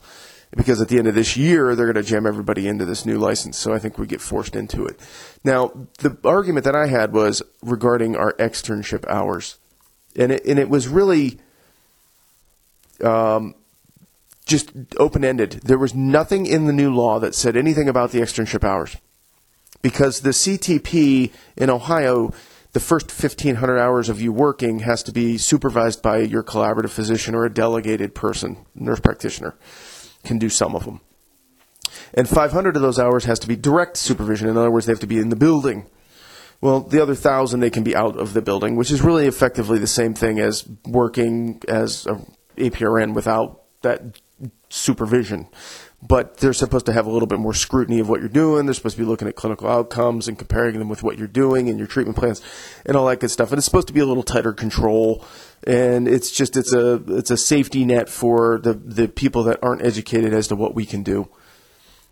because 0.56 0.80
at 0.80 0.88
the 0.88 0.98
end 0.98 1.06
of 1.06 1.14
this 1.14 1.36
year 1.36 1.74
they're 1.74 1.92
going 1.92 2.02
to 2.02 2.08
jam 2.08 2.26
everybody 2.26 2.66
into 2.66 2.84
this 2.84 3.06
new 3.06 3.18
license. 3.18 3.56
So 3.56 3.72
I 3.72 3.78
think 3.78 3.98
we 3.98 4.06
get 4.06 4.20
forced 4.20 4.56
into 4.56 4.84
it. 4.84 4.98
Now, 5.44 5.72
the 5.98 6.16
argument 6.24 6.64
that 6.64 6.74
I 6.74 6.86
had 6.86 7.12
was 7.12 7.42
regarding 7.62 8.16
our 8.16 8.32
externship 8.34 9.06
hours, 9.08 9.58
and 10.16 10.32
it, 10.32 10.44
and 10.44 10.58
it 10.58 10.68
was 10.68 10.88
really 10.88 11.38
um, 13.02 13.54
just 14.44 14.72
open 14.96 15.24
ended. 15.24 15.60
There 15.64 15.78
was 15.78 15.94
nothing 15.94 16.46
in 16.46 16.66
the 16.66 16.72
new 16.72 16.92
law 16.92 17.20
that 17.20 17.34
said 17.34 17.56
anything 17.56 17.88
about 17.88 18.10
the 18.10 18.20
externship 18.20 18.64
hours, 18.64 18.96
because 19.82 20.20
the 20.20 20.30
CTP 20.30 21.32
in 21.56 21.70
Ohio. 21.70 22.32
The 22.72 22.78
first 22.78 23.10
1,500 23.10 23.80
hours 23.80 24.08
of 24.08 24.22
you 24.22 24.32
working 24.32 24.78
has 24.78 25.02
to 25.02 25.10
be 25.10 25.38
supervised 25.38 26.02
by 26.02 26.18
your 26.18 26.44
collaborative 26.44 26.90
physician 26.90 27.34
or 27.34 27.44
a 27.44 27.52
delegated 27.52 28.14
person, 28.14 28.64
nurse 28.76 29.00
practitioner 29.00 29.56
can 30.24 30.38
do 30.38 30.48
some 30.48 30.74
of 30.74 30.84
them. 30.84 31.00
And 32.14 32.28
500 32.28 32.76
of 32.76 32.82
those 32.82 32.98
hours 32.98 33.24
has 33.24 33.38
to 33.40 33.48
be 33.48 33.56
direct 33.56 33.96
supervision. 33.96 34.48
In 34.48 34.56
other 34.56 34.70
words, 34.70 34.86
they 34.86 34.92
have 34.92 35.00
to 35.00 35.06
be 35.06 35.18
in 35.18 35.28
the 35.28 35.36
building. 35.36 35.86
Well, 36.60 36.80
the 36.80 37.00
other 37.00 37.14
thousand 37.14 37.60
they 37.60 37.70
can 37.70 37.84
be 37.84 37.96
out 37.96 38.18
of 38.18 38.34
the 38.34 38.42
building, 38.42 38.76
which 38.76 38.90
is 38.90 39.00
really 39.00 39.26
effectively 39.26 39.78
the 39.78 39.86
same 39.86 40.12
thing 40.12 40.38
as 40.38 40.68
working 40.84 41.62
as 41.68 42.06
a 42.06 42.20
APRN 42.56 43.14
without 43.14 43.62
that 43.82 44.20
supervision. 44.68 45.48
But 46.02 46.38
they're 46.38 46.54
supposed 46.54 46.86
to 46.86 46.92
have 46.92 47.06
a 47.06 47.10
little 47.10 47.26
bit 47.26 47.38
more 47.38 47.52
scrutiny 47.52 48.00
of 48.00 48.08
what 48.08 48.20
you're 48.20 48.28
doing. 48.28 48.64
They're 48.64 48.74
supposed 48.74 48.96
to 48.96 49.02
be 49.02 49.08
looking 49.08 49.28
at 49.28 49.36
clinical 49.36 49.68
outcomes 49.68 50.28
and 50.28 50.38
comparing 50.38 50.78
them 50.78 50.88
with 50.88 51.02
what 51.02 51.18
you're 51.18 51.28
doing 51.28 51.68
and 51.68 51.78
your 51.78 51.88
treatment 51.88 52.16
plans 52.16 52.40
and 52.86 52.96
all 52.96 53.06
that 53.06 53.20
good 53.20 53.30
stuff. 53.30 53.50
And 53.50 53.58
it's 53.58 53.66
supposed 53.66 53.88
to 53.88 53.92
be 53.92 54.00
a 54.00 54.06
little 54.06 54.22
tighter 54.22 54.54
control 54.54 55.24
and 55.64 56.08
it's 56.08 56.30
just 56.30 56.56
it's 56.56 56.72
a 56.72 57.02
it's 57.08 57.30
a 57.30 57.36
safety 57.36 57.84
net 57.84 58.08
for 58.08 58.58
the 58.58 58.74
the 58.74 59.08
people 59.08 59.42
that 59.44 59.58
aren't 59.62 59.84
educated 59.84 60.32
as 60.32 60.48
to 60.48 60.56
what 60.56 60.74
we 60.74 60.86
can 60.86 61.02
do. 61.02 61.28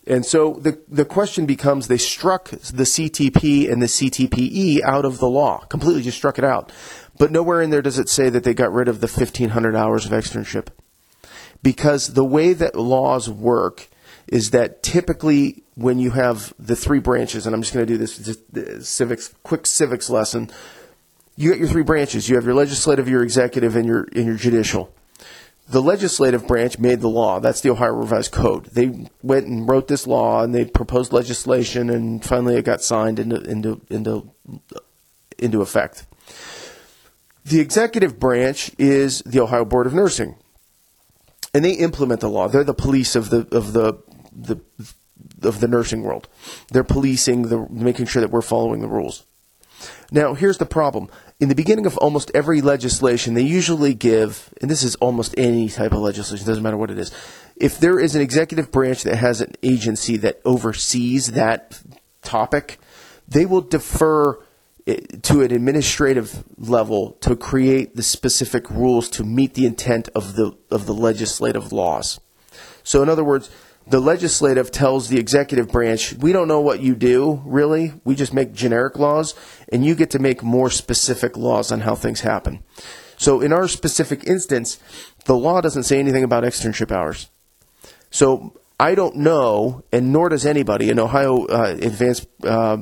And 0.06 0.24
so 0.24 0.54
the 0.54 0.80
the 0.88 1.04
question 1.04 1.46
becomes 1.46 1.88
they 1.88 1.98
struck 1.98 2.50
the 2.50 2.84
CTP 2.84 3.70
and 3.70 3.80
the 3.82 3.86
CTPE 3.86 4.82
out 4.82 5.04
of 5.04 5.18
the 5.18 5.28
law, 5.28 5.58
completely 5.66 6.02
just 6.02 6.18
struck 6.18 6.38
it 6.38 6.44
out. 6.44 6.72
But 7.18 7.32
nowhere 7.32 7.60
in 7.60 7.70
there 7.70 7.82
does 7.82 7.98
it 7.98 8.08
say 8.08 8.28
that 8.30 8.44
they 8.44 8.54
got 8.54 8.72
rid 8.72 8.88
of 8.88 9.00
the 9.00 9.06
1500 9.06 9.74
hours 9.74 10.06
of 10.06 10.12
externship. 10.12 10.68
Because 11.62 12.14
the 12.14 12.24
way 12.24 12.52
that 12.52 12.76
laws 12.76 13.28
work 13.28 13.88
is 14.28 14.50
that 14.50 14.82
typically 14.82 15.64
when 15.74 15.98
you 15.98 16.10
have 16.10 16.54
the 16.58 16.76
three 16.76 17.00
branches, 17.00 17.46
and 17.46 17.54
I'm 17.54 17.62
just 17.62 17.74
going 17.74 17.86
to 17.86 17.92
do 17.92 17.98
this, 17.98 18.18
this 18.18 18.38
uh, 18.56 18.80
civics, 18.80 19.34
quick 19.42 19.66
civics 19.66 20.08
lesson 20.08 20.50
you 21.38 21.50
got 21.50 21.60
your 21.60 21.68
three 21.68 21.84
branches. 21.84 22.28
You 22.28 22.34
have 22.36 22.44
your 22.44 22.54
legislative, 22.54 23.08
your 23.08 23.22
executive, 23.22 23.76
and 23.76 23.86
your 23.86 24.08
and 24.14 24.26
your 24.26 24.36
judicial. 24.36 24.92
The 25.68 25.82
legislative 25.82 26.46
branch 26.46 26.78
made 26.78 27.00
the 27.00 27.08
law. 27.08 27.40
That's 27.40 27.60
the 27.60 27.70
Ohio 27.70 27.92
Revised 27.92 28.32
Code. 28.32 28.66
They 28.66 29.06
went 29.22 29.46
and 29.46 29.68
wrote 29.68 29.86
this 29.86 30.06
law, 30.06 30.42
and 30.42 30.54
they 30.54 30.64
proposed 30.64 31.12
legislation, 31.12 31.90
and 31.90 32.24
finally 32.24 32.56
it 32.56 32.64
got 32.64 32.82
signed 32.82 33.18
into 33.20 33.36
into 33.42 33.80
into 33.88 34.30
into 35.38 35.62
effect. 35.62 36.06
The 37.44 37.60
executive 37.60 38.18
branch 38.18 38.72
is 38.78 39.20
the 39.22 39.40
Ohio 39.40 39.64
Board 39.64 39.86
of 39.86 39.94
Nursing. 39.94 40.36
and 41.54 41.64
they 41.64 41.72
implement 41.72 42.20
the 42.20 42.28
law. 42.28 42.48
They're 42.48 42.64
the 42.64 42.74
police 42.74 43.16
of 43.16 43.30
the 43.30 43.46
of 43.56 43.72
the 43.72 43.94
the 44.32 44.60
of 45.42 45.60
the 45.60 45.68
nursing 45.68 46.02
world. 46.02 46.28
They're 46.72 46.84
policing 46.84 47.42
the 47.48 47.66
making 47.70 48.06
sure 48.06 48.20
that 48.22 48.30
we're 48.30 48.42
following 48.42 48.80
the 48.80 48.88
rules. 48.88 49.24
Now, 50.10 50.34
here's 50.34 50.58
the 50.58 50.66
problem. 50.66 51.08
In 51.40 51.48
the 51.48 51.54
beginning 51.54 51.86
of 51.86 51.96
almost 51.98 52.30
every 52.34 52.60
legislation, 52.60 53.34
they 53.34 53.42
usually 53.42 53.94
give, 53.94 54.52
and 54.60 54.70
this 54.70 54.82
is 54.82 54.94
almost 54.96 55.34
any 55.38 55.68
type 55.68 55.92
of 55.92 56.00
legislation, 56.00 56.46
doesn't 56.46 56.62
matter 56.62 56.76
what 56.76 56.90
it 56.90 56.98
is. 56.98 57.12
If 57.56 57.78
there 57.78 58.00
is 58.00 58.14
an 58.14 58.22
executive 58.22 58.72
branch 58.72 59.02
that 59.04 59.16
has 59.16 59.40
an 59.40 59.52
agency 59.62 60.16
that 60.18 60.40
oversees 60.44 61.32
that 61.32 61.80
topic, 62.22 62.78
they 63.28 63.46
will 63.46 63.60
defer 63.60 64.38
to 65.22 65.42
an 65.42 65.52
administrative 65.52 66.44
level 66.56 67.12
to 67.20 67.36
create 67.36 67.94
the 67.94 68.02
specific 68.02 68.70
rules 68.70 69.10
to 69.10 69.22
meet 69.22 69.54
the 69.54 69.66
intent 69.66 70.08
of 70.14 70.34
the 70.34 70.56
of 70.70 70.86
the 70.86 70.94
legislative 70.94 71.72
laws. 71.72 72.20
So 72.84 73.02
in 73.02 73.10
other 73.10 73.24
words, 73.24 73.50
the 73.86 74.00
legislative 74.00 74.70
tells 74.70 75.08
the 75.08 75.18
executive 75.18 75.70
branch, 75.70 76.14
we 76.14 76.32
don't 76.32 76.48
know 76.48 76.60
what 76.60 76.80
you 76.80 76.94
do, 76.94 77.42
really. 77.44 77.94
We 78.04 78.14
just 78.14 78.34
make 78.34 78.52
generic 78.52 78.98
laws, 78.98 79.34
and 79.70 79.84
you 79.84 79.94
get 79.94 80.10
to 80.10 80.18
make 80.18 80.42
more 80.42 80.70
specific 80.70 81.36
laws 81.36 81.70
on 81.70 81.80
how 81.80 81.94
things 81.94 82.20
happen. 82.20 82.62
So 83.16 83.40
in 83.40 83.52
our 83.52 83.68
specific 83.68 84.24
instance, 84.26 84.78
the 85.24 85.36
law 85.36 85.60
doesn't 85.60 85.82
say 85.82 85.98
anything 85.98 86.24
about 86.24 86.44
externship 86.44 86.92
hours. 86.92 87.28
So 88.10 88.58
I 88.80 88.94
don't 88.94 89.16
know, 89.16 89.84
and 89.92 90.12
nor 90.12 90.28
does 90.28 90.46
anybody. 90.46 90.88
In 90.88 90.98
Ohio 90.98 91.46
uh, 91.46 91.76
Advanced 91.80 92.26
uh, 92.44 92.78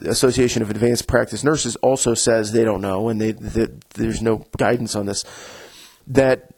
Association 0.00 0.60
of 0.60 0.70
Advanced 0.70 1.06
Practice 1.06 1.44
Nurses 1.44 1.76
also 1.76 2.14
says 2.14 2.52
they 2.52 2.64
don't 2.64 2.80
know, 2.80 3.08
and 3.08 3.20
they, 3.20 3.32
they, 3.32 3.68
there's 3.94 4.20
no 4.20 4.44
guidance 4.58 4.94
on 4.96 5.06
this. 5.06 5.24
That 6.06 6.50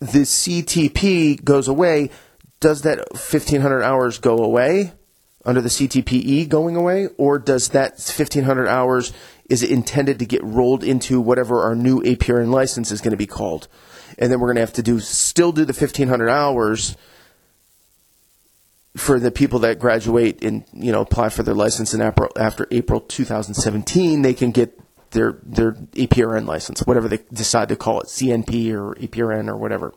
the 0.00 0.22
CTP 0.22 1.42
goes 1.44 1.68
away 1.68 2.10
does 2.58 2.82
that 2.82 2.98
1500 3.10 3.82
hours 3.82 4.18
go 4.18 4.38
away 4.38 4.92
under 5.46 5.60
the 5.60 5.68
CTPE 5.68 6.48
going 6.48 6.76
away, 6.76 7.08
or 7.16 7.38
does 7.38 7.68
that 7.68 7.92
1500 7.92 8.68
hours 8.68 9.12
is 9.48 9.62
it 9.62 9.70
intended 9.70 10.18
to 10.18 10.26
get 10.26 10.42
rolled 10.42 10.82
into 10.82 11.20
whatever 11.20 11.62
our 11.62 11.76
new 11.76 12.02
APRN 12.02 12.50
license 12.50 12.90
is 12.90 13.00
going 13.00 13.12
to 13.12 13.16
be 13.16 13.26
called, 13.26 13.68
and 14.18 14.30
then 14.30 14.40
we're 14.40 14.48
going 14.48 14.56
to 14.56 14.62
have 14.62 14.72
to 14.72 14.82
do 14.82 14.98
still 14.98 15.52
do 15.52 15.64
the 15.64 15.72
1500 15.72 16.28
hours 16.28 16.96
for 18.96 19.20
the 19.20 19.30
people 19.30 19.60
that 19.60 19.78
graduate 19.78 20.42
and 20.42 20.64
you 20.72 20.90
know 20.90 21.02
apply 21.02 21.28
for 21.28 21.44
their 21.44 21.54
license 21.54 21.94
in 21.94 22.02
April, 22.02 22.30
after 22.36 22.66
April 22.72 23.00
2017, 23.00 24.22
they 24.22 24.34
can 24.34 24.50
get 24.50 24.78
their 25.12 25.38
their 25.44 25.72
APRN 25.72 26.46
license, 26.46 26.80
whatever 26.80 27.06
they 27.06 27.20
decide 27.32 27.68
to 27.68 27.76
call 27.76 28.00
it, 28.00 28.08
CNP 28.08 28.72
or 28.72 28.96
APRN 28.96 29.48
or 29.48 29.56
whatever 29.56 29.94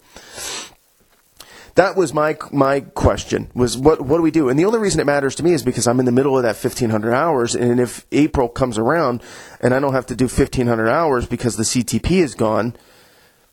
that 1.76 1.96
was 1.96 2.14
my 2.14 2.38
my 2.52 2.82
question 2.82 3.50
was 3.54 3.78
what 3.78 4.02
what 4.02 4.18
do 4.18 4.24
we 4.24 4.32
do? 4.32 4.50
And 4.50 4.60
the 4.60 4.66
only 4.66 4.80
reason 4.80 5.00
it 5.00 5.06
matters 5.06 5.36
to 5.36 5.44
me 5.44 5.54
is 5.54 5.64
because 5.64 5.88
I'm 5.88 6.00
in 6.00 6.06
the 6.06 6.12
middle 6.12 6.38
of 6.38 6.44
that 6.44 6.56
1500 6.56 7.14
hours, 7.14 7.56
and 7.56 7.80
if 7.80 8.06
April 8.12 8.50
comes 8.50 8.78
around 8.78 9.22
and 9.62 9.74
I 9.74 9.80
don't 9.80 9.94
have 9.94 10.06
to 10.08 10.16
do 10.16 10.26
1500 10.26 10.90
hours 10.90 11.26
because 11.26 11.58
the 11.58 11.64
CTP 11.64 12.12
is 12.12 12.36
gone 12.36 12.76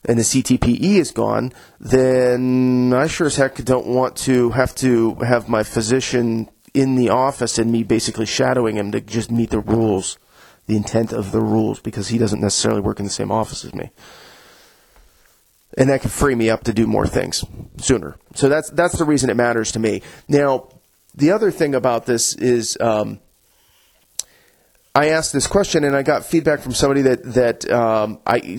and 0.04 0.18
the 0.18 0.22
CTPE 0.22 0.98
is 0.98 1.10
gone, 1.10 1.52
then 1.80 2.92
I 2.92 3.06
sure 3.06 3.26
as 3.26 3.36
heck 3.36 3.56
don't 3.64 3.86
want 3.86 4.16
to 4.18 4.50
have 4.50 4.74
to 4.76 5.14
have 5.16 5.48
my 5.48 5.62
physician 5.62 6.48
in 6.74 6.94
the 6.94 7.10
office 7.10 7.58
and 7.58 7.72
me 7.72 7.82
basically 7.82 8.26
shadowing 8.26 8.76
him 8.76 8.92
to 8.92 9.00
just 9.00 9.30
meet 9.30 9.50
the 9.50 9.60
rules, 9.60 10.18
the 10.66 10.76
intent 10.76 11.12
of 11.12 11.32
the 11.32 11.40
rules, 11.40 11.80
because 11.80 12.08
he 12.08 12.18
doesn't 12.18 12.40
necessarily 12.40 12.80
work 12.80 13.00
in 13.00 13.04
the 13.04 13.10
same 13.10 13.32
office 13.32 13.64
as 13.64 13.74
me 13.74 13.90
and 15.76 15.90
that 15.90 16.00
can 16.00 16.10
free 16.10 16.34
me 16.34 16.50
up 16.50 16.64
to 16.64 16.72
do 16.72 16.86
more 16.86 17.06
things 17.06 17.44
sooner. 17.78 18.16
So 18.34 18.48
that's 18.48 18.70
that's 18.70 18.98
the 18.98 19.04
reason 19.04 19.30
it 19.30 19.36
matters 19.36 19.72
to 19.72 19.78
me. 19.78 20.02
Now, 20.28 20.68
the 21.14 21.30
other 21.32 21.50
thing 21.50 21.74
about 21.74 22.06
this 22.06 22.34
is. 22.34 22.76
Um, 22.80 23.20
I 24.94 25.10
asked 25.10 25.34
this 25.34 25.46
question 25.46 25.84
and 25.84 25.94
I 25.94 26.02
got 26.02 26.24
feedback 26.24 26.60
from 26.60 26.72
somebody 26.72 27.02
that 27.02 27.22
that 27.34 27.70
um, 27.70 28.18
I, 28.26 28.58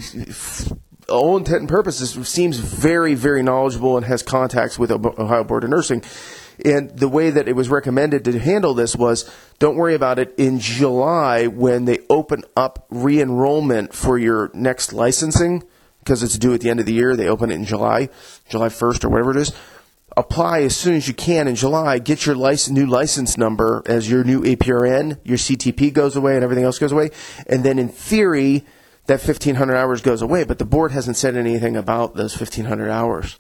all 1.10 1.36
intent 1.36 1.62
and 1.62 1.68
purposes, 1.68 2.12
seems 2.30 2.60
very 2.60 3.16
very 3.16 3.42
knowledgeable 3.42 3.98
and 3.98 4.06
has 4.06 4.22
contacts 4.22 4.78
with 4.78 4.92
Ohio 4.92 5.44
Board 5.44 5.64
of 5.64 5.72
Nursing. 5.72 6.04
And 6.64 6.92
the 6.92 7.08
way 7.08 7.32
that 7.32 7.48
it 7.48 7.56
was 7.56 7.70
recommended 7.70 8.24
to 8.26 8.38
handle 8.38 8.76
this 8.76 8.96
was 8.96 9.28
don't 9.58 9.78
worry 9.78 9.96
about 9.96 10.20
it 10.20 10.36
in 10.38 10.60
July 10.60 11.48
when 11.48 11.86
they 11.86 12.02
open 12.08 12.44
up 12.56 12.86
re 12.92 13.20
enrollment 13.20 13.96
for 13.96 14.20
your 14.20 14.52
next 14.54 14.94
licensing 14.94 15.64
because 16.08 16.24
it's 16.24 16.38
due 16.38 16.54
at 16.54 16.62
the 16.62 16.70
end 16.70 16.80
of 16.80 16.86
the 16.86 16.94
year. 16.94 17.18
They 17.18 17.28
open 17.28 17.52
it 17.52 17.56
in 17.56 17.66
July, 17.66 18.08
July 18.48 18.70
1st 18.70 19.04
or 19.04 19.10
whatever 19.10 19.32
it 19.32 19.38
is. 19.38 19.52
Apply 20.16 20.62
as 20.62 20.74
soon 20.74 20.96
as 20.96 21.06
you 21.06 21.14
can 21.14 21.50
in 21.50 21.56
July. 21.56 22.00
Get 22.00 22.26
your 22.26 22.34
license, 22.34 22.74
new 22.74 22.86
license 22.86 23.38
number 23.38 23.84
as 23.86 24.10
your 24.10 24.24
new 24.24 24.42
APRN. 24.42 25.20
Your 25.26 25.38
CTP 25.38 25.92
goes 25.92 26.16
away 26.16 26.36
and 26.36 26.46
everything 26.46 26.64
else 26.64 26.80
goes 26.80 26.94
away. 26.94 27.12
And 27.46 27.66
then 27.66 27.78
in 27.78 27.90
theory, 27.90 28.64
that 29.08 29.20
1,500 29.20 29.76
hours 29.76 30.02
goes 30.02 30.22
away. 30.22 30.46
But 30.46 30.60
the 30.60 30.66
board 30.66 30.94
hasn't 30.94 31.18
said 31.18 31.36
anything 31.36 31.76
about 31.76 32.16
those 32.16 32.40
1,500 32.40 32.90
hours. 32.90 33.38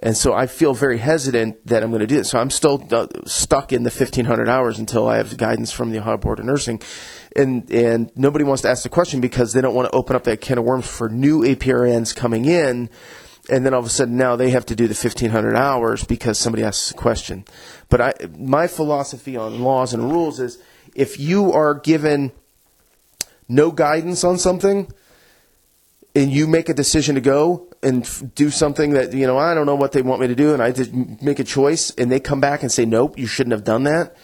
And 0.00 0.16
so 0.16 0.34
I 0.34 0.48
feel 0.48 0.74
very 0.74 0.98
hesitant 0.98 1.64
that 1.68 1.84
I'm 1.84 1.90
going 1.90 2.00
to 2.00 2.06
do 2.06 2.18
it. 2.18 2.24
So 2.24 2.40
I'm 2.40 2.50
still 2.50 2.84
uh, 2.90 3.06
stuck 3.26 3.72
in 3.72 3.84
the 3.84 3.90
1,500 3.90 4.48
hours 4.48 4.80
until 4.80 5.06
I 5.06 5.18
have 5.18 5.36
guidance 5.36 5.70
from 5.70 5.92
the 5.92 5.98
Ohio 5.98 6.16
Board 6.16 6.40
of 6.40 6.46
Nursing 6.46 6.82
and 7.36 7.70
and 7.70 8.10
nobody 8.16 8.44
wants 8.44 8.62
to 8.62 8.68
ask 8.68 8.82
the 8.82 8.88
question 8.88 9.20
because 9.20 9.52
they 9.52 9.60
don't 9.60 9.74
want 9.74 9.90
to 9.90 9.96
open 9.96 10.16
up 10.16 10.24
that 10.24 10.40
can 10.40 10.58
of 10.58 10.64
worms 10.64 10.86
for 10.86 11.08
new 11.08 11.42
APRNs 11.42 12.14
coming 12.14 12.44
in, 12.44 12.90
and 13.48 13.64
then 13.64 13.74
all 13.74 13.80
of 13.80 13.86
a 13.86 13.90
sudden 13.90 14.16
now 14.16 14.36
they 14.36 14.50
have 14.50 14.66
to 14.66 14.76
do 14.76 14.86
the 14.86 14.94
1500 14.94 15.56
hours 15.56 16.04
because 16.04 16.38
somebody 16.38 16.64
asks 16.64 16.90
a 16.90 16.94
question. 16.94 17.44
But 17.88 18.00
I, 18.00 18.12
my 18.36 18.66
philosophy 18.66 19.36
on 19.36 19.60
laws 19.60 19.92
and 19.92 20.10
rules 20.10 20.40
is 20.40 20.62
if 20.94 21.18
you 21.18 21.52
are 21.52 21.74
given 21.74 22.32
no 23.48 23.70
guidance 23.70 24.24
on 24.24 24.38
something 24.38 24.92
and 26.14 26.30
you 26.30 26.46
make 26.46 26.68
a 26.68 26.74
decision 26.74 27.14
to 27.14 27.20
go 27.20 27.68
and 27.82 28.04
f- 28.04 28.22
do 28.34 28.50
something 28.50 28.90
that 28.90 29.12
you 29.12 29.26
know 29.26 29.38
I 29.38 29.54
don't 29.54 29.66
know 29.66 29.74
what 29.74 29.92
they 29.92 30.02
want 30.02 30.20
me 30.20 30.28
to 30.28 30.34
do 30.34 30.52
and 30.52 30.62
I 30.62 30.70
did 30.70 31.22
make 31.22 31.38
a 31.38 31.44
choice 31.44 31.90
and 31.90 32.10
they 32.10 32.20
come 32.20 32.40
back 32.40 32.62
and 32.62 32.70
say 32.70 32.84
nope 32.84 33.18
you 33.18 33.26
shouldn't 33.26 33.52
have 33.52 33.64
done 33.64 33.84
that 33.84 34.16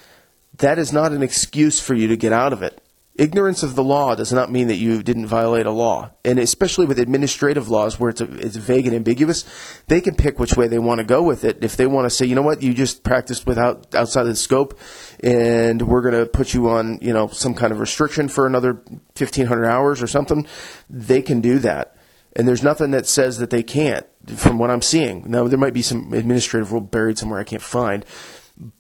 that 0.59 0.79
is 0.79 0.93
not 0.93 1.13
an 1.13 1.23
excuse 1.23 1.81
for 1.81 1.95
you 1.95 2.09
to 2.09 2.17
get 2.17 2.33
out 2.33 2.53
of 2.53 2.63
it 2.63 2.81
ignorance 3.19 3.63
of 3.63 3.75
the 3.75 3.85
law 3.85 4.15
does 4.15 4.33
not 4.33 4.51
mean 4.51 4.69
that 4.69 4.77
you 4.77 5.03
didn't 5.03 5.27
violate 5.27 5.67
a 5.67 5.71
law. 5.71 6.11
And 6.25 6.39
especially 6.39 6.87
with 6.87 6.99
administrative 6.99 7.69
laws 7.69 7.99
where 7.99 8.11
it's, 8.11 8.21
a, 8.21 8.25
it's 8.39 8.57
vague 8.57 8.87
and 8.87 8.95
ambiguous, 8.95 9.45
they 9.87 10.01
can 10.01 10.15
pick 10.15 10.39
which 10.39 10.57
way 10.57 10.69
they 10.69 10.79
want 10.79 10.99
to 10.99 11.05
go 11.05 11.23
with 11.23 11.45
it. 11.45 11.63
If 11.63 11.77
they 11.77 11.87
want 11.87 12.07
to 12.07 12.11
say, 12.11 12.27
you 12.27 12.35
know 12.35 12.43
what, 12.43 12.63
you 12.63 12.75
just 12.75 13.03
practiced 13.03 13.47
without 13.47 13.95
outside 13.95 14.23
of 14.23 14.29
the 14.29 14.37
scope 14.37 14.79
and 15.23 15.83
we're 15.83 16.03
going 16.03 16.15
to 16.15 16.27
put 16.27 16.55
you 16.55 16.69
on, 16.69 16.99
you 17.01 17.13
know, 17.13 17.29
some 17.29 17.55
kind 17.55 17.73
of 17.73 17.81
restriction 17.81 18.29
for 18.29 18.47
another 18.47 18.75
1500 18.75 19.65
hours 19.67 20.03
or 20.03 20.07
something, 20.07 20.47
they 20.89 21.23
can 21.23 21.41
do 21.41 21.59
that. 21.59 21.97
And 22.35 22.47
there's 22.47 22.63
nothing 22.63 22.91
that 22.91 23.07
says 23.07 23.39
that 23.39 23.51
they 23.51 23.63
can't 23.63 24.07
from 24.37 24.59
what 24.59 24.71
I'm 24.71 24.83
seeing. 24.83 25.25
Now, 25.31 25.49
there 25.49 25.59
might 25.59 25.73
be 25.73 25.83
some 25.83 26.13
administrative 26.13 26.71
rule 26.71 26.83
buried 26.83 27.19
somewhere 27.19 27.41
I 27.41 27.45
can't 27.45 27.63
find, 27.63 28.05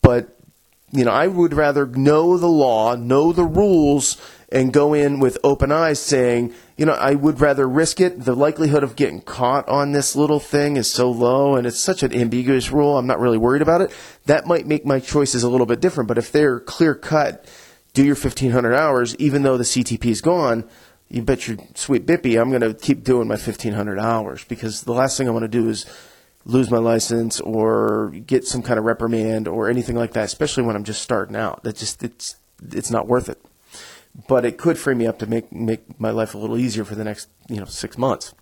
but 0.02 0.35
you 0.96 1.04
know, 1.04 1.12
I 1.12 1.26
would 1.26 1.54
rather 1.54 1.86
know 1.86 2.38
the 2.38 2.46
law, 2.46 2.94
know 2.94 3.32
the 3.32 3.44
rules, 3.44 4.16
and 4.50 4.72
go 4.72 4.94
in 4.94 5.18
with 5.18 5.38
open 5.42 5.72
eyes 5.72 6.00
saying, 6.00 6.54
you 6.76 6.86
know, 6.86 6.92
I 6.92 7.14
would 7.14 7.40
rather 7.40 7.68
risk 7.68 8.00
it. 8.00 8.24
The 8.24 8.34
likelihood 8.34 8.82
of 8.82 8.96
getting 8.96 9.20
caught 9.20 9.68
on 9.68 9.92
this 9.92 10.14
little 10.14 10.40
thing 10.40 10.76
is 10.76 10.90
so 10.90 11.10
low 11.10 11.56
and 11.56 11.66
it's 11.66 11.80
such 11.80 12.02
an 12.02 12.14
ambiguous 12.14 12.70
rule. 12.70 12.96
I'm 12.96 13.06
not 13.06 13.20
really 13.20 13.38
worried 13.38 13.62
about 13.62 13.80
it. 13.80 13.92
That 14.26 14.46
might 14.46 14.66
make 14.66 14.86
my 14.86 15.00
choices 15.00 15.42
a 15.42 15.48
little 15.48 15.66
bit 15.66 15.80
different. 15.80 16.08
But 16.08 16.18
if 16.18 16.30
they're 16.30 16.60
clear 16.60 16.94
cut, 16.94 17.44
do 17.92 18.04
your 18.04 18.14
1500 18.14 18.74
hours, 18.74 19.16
even 19.16 19.42
though 19.42 19.56
the 19.56 19.64
CTP 19.64 20.06
is 20.06 20.20
gone, 20.20 20.68
you 21.08 21.22
bet 21.22 21.48
your 21.48 21.56
sweet 21.74 22.06
bippy 22.06 22.40
I'm 22.40 22.50
going 22.50 22.60
to 22.60 22.74
keep 22.74 23.04
doing 23.04 23.28
my 23.28 23.34
1500 23.34 23.98
hours 23.98 24.44
because 24.44 24.82
the 24.82 24.92
last 24.92 25.16
thing 25.16 25.28
I 25.28 25.32
want 25.32 25.44
to 25.44 25.48
do 25.48 25.68
is 25.68 25.86
lose 26.46 26.70
my 26.70 26.78
license 26.78 27.40
or 27.40 28.10
get 28.26 28.46
some 28.46 28.62
kind 28.62 28.78
of 28.78 28.84
reprimand 28.84 29.48
or 29.48 29.68
anything 29.68 29.96
like 29.96 30.12
that, 30.12 30.24
especially 30.24 30.62
when 30.62 30.76
I'm 30.76 30.84
just 30.84 31.02
starting 31.02 31.36
out. 31.36 31.64
That 31.64 31.76
just 31.76 32.02
it's 32.02 32.36
it's 32.72 32.90
not 32.90 33.06
worth 33.06 33.28
it. 33.28 33.44
But 34.28 34.46
it 34.46 34.56
could 34.56 34.78
free 34.78 34.94
me 34.94 35.06
up 35.06 35.18
to 35.18 35.26
make 35.26 35.52
make 35.52 36.00
my 36.00 36.10
life 36.10 36.34
a 36.34 36.38
little 36.38 36.56
easier 36.56 36.84
for 36.84 36.94
the 36.94 37.04
next 37.04 37.28
you 37.48 37.56
know 37.56 37.66
six 37.66 37.98
months. 37.98 38.32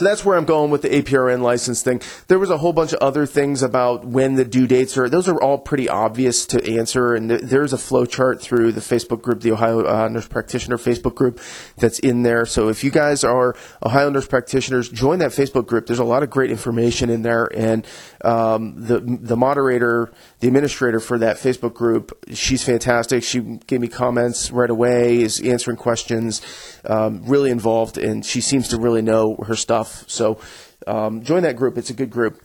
So 0.00 0.06
that's 0.06 0.24
where 0.24 0.38
I'm 0.38 0.46
going 0.46 0.70
with 0.70 0.80
the 0.80 0.88
APRN 0.88 1.42
license 1.42 1.82
thing. 1.82 2.00
There 2.28 2.38
was 2.38 2.48
a 2.48 2.56
whole 2.56 2.72
bunch 2.72 2.94
of 2.94 3.00
other 3.00 3.26
things 3.26 3.62
about 3.62 4.02
when 4.02 4.36
the 4.36 4.46
due 4.46 4.66
dates 4.66 4.96
are. 4.96 5.10
Those 5.10 5.28
are 5.28 5.38
all 5.42 5.58
pretty 5.58 5.90
obvious 5.90 6.46
to 6.46 6.74
answer, 6.74 7.14
and 7.14 7.30
there's 7.30 7.74
a 7.74 7.76
flow 7.76 8.06
chart 8.06 8.40
through 8.40 8.72
the 8.72 8.80
Facebook 8.80 9.20
group, 9.20 9.42
the 9.42 9.52
Ohio 9.52 9.84
uh, 9.86 10.08
Nurse 10.08 10.26
Practitioner 10.26 10.78
Facebook 10.78 11.14
group, 11.14 11.38
that's 11.76 11.98
in 11.98 12.22
there. 12.22 12.46
So 12.46 12.70
if 12.70 12.82
you 12.82 12.90
guys 12.90 13.24
are 13.24 13.54
Ohio 13.84 14.08
nurse 14.08 14.26
practitioners, 14.26 14.88
join 14.88 15.18
that 15.18 15.32
Facebook 15.32 15.66
group. 15.66 15.86
There's 15.86 15.98
a 15.98 16.04
lot 16.04 16.22
of 16.22 16.30
great 16.30 16.50
information 16.50 17.10
in 17.10 17.20
there, 17.20 17.50
and 17.54 17.86
um, 18.24 18.82
the 18.82 19.00
the 19.00 19.36
moderator, 19.36 20.10
the 20.38 20.46
administrator 20.46 21.00
for 21.00 21.18
that 21.18 21.36
Facebook 21.36 21.74
group, 21.74 22.18
she's 22.32 22.64
fantastic. 22.64 23.22
She 23.22 23.40
gave 23.66 23.82
me 23.82 23.88
comments 23.88 24.50
right 24.50 24.70
away, 24.70 25.20
is 25.20 25.42
answering 25.42 25.76
questions, 25.76 26.40
um, 26.86 27.22
really 27.26 27.50
involved, 27.50 27.98
and 27.98 28.24
she 28.24 28.40
seems 28.40 28.68
to 28.68 28.78
really 28.78 29.02
know 29.02 29.36
her 29.46 29.56
stuff 29.56 29.89
stuff. 29.90 30.10
So 30.10 30.40
Um, 30.86 31.22
join 31.22 31.42
that 31.42 31.56
group. 31.56 31.76
It's 31.76 31.90
a 31.90 31.94
good 31.94 32.10
group. 32.10 32.42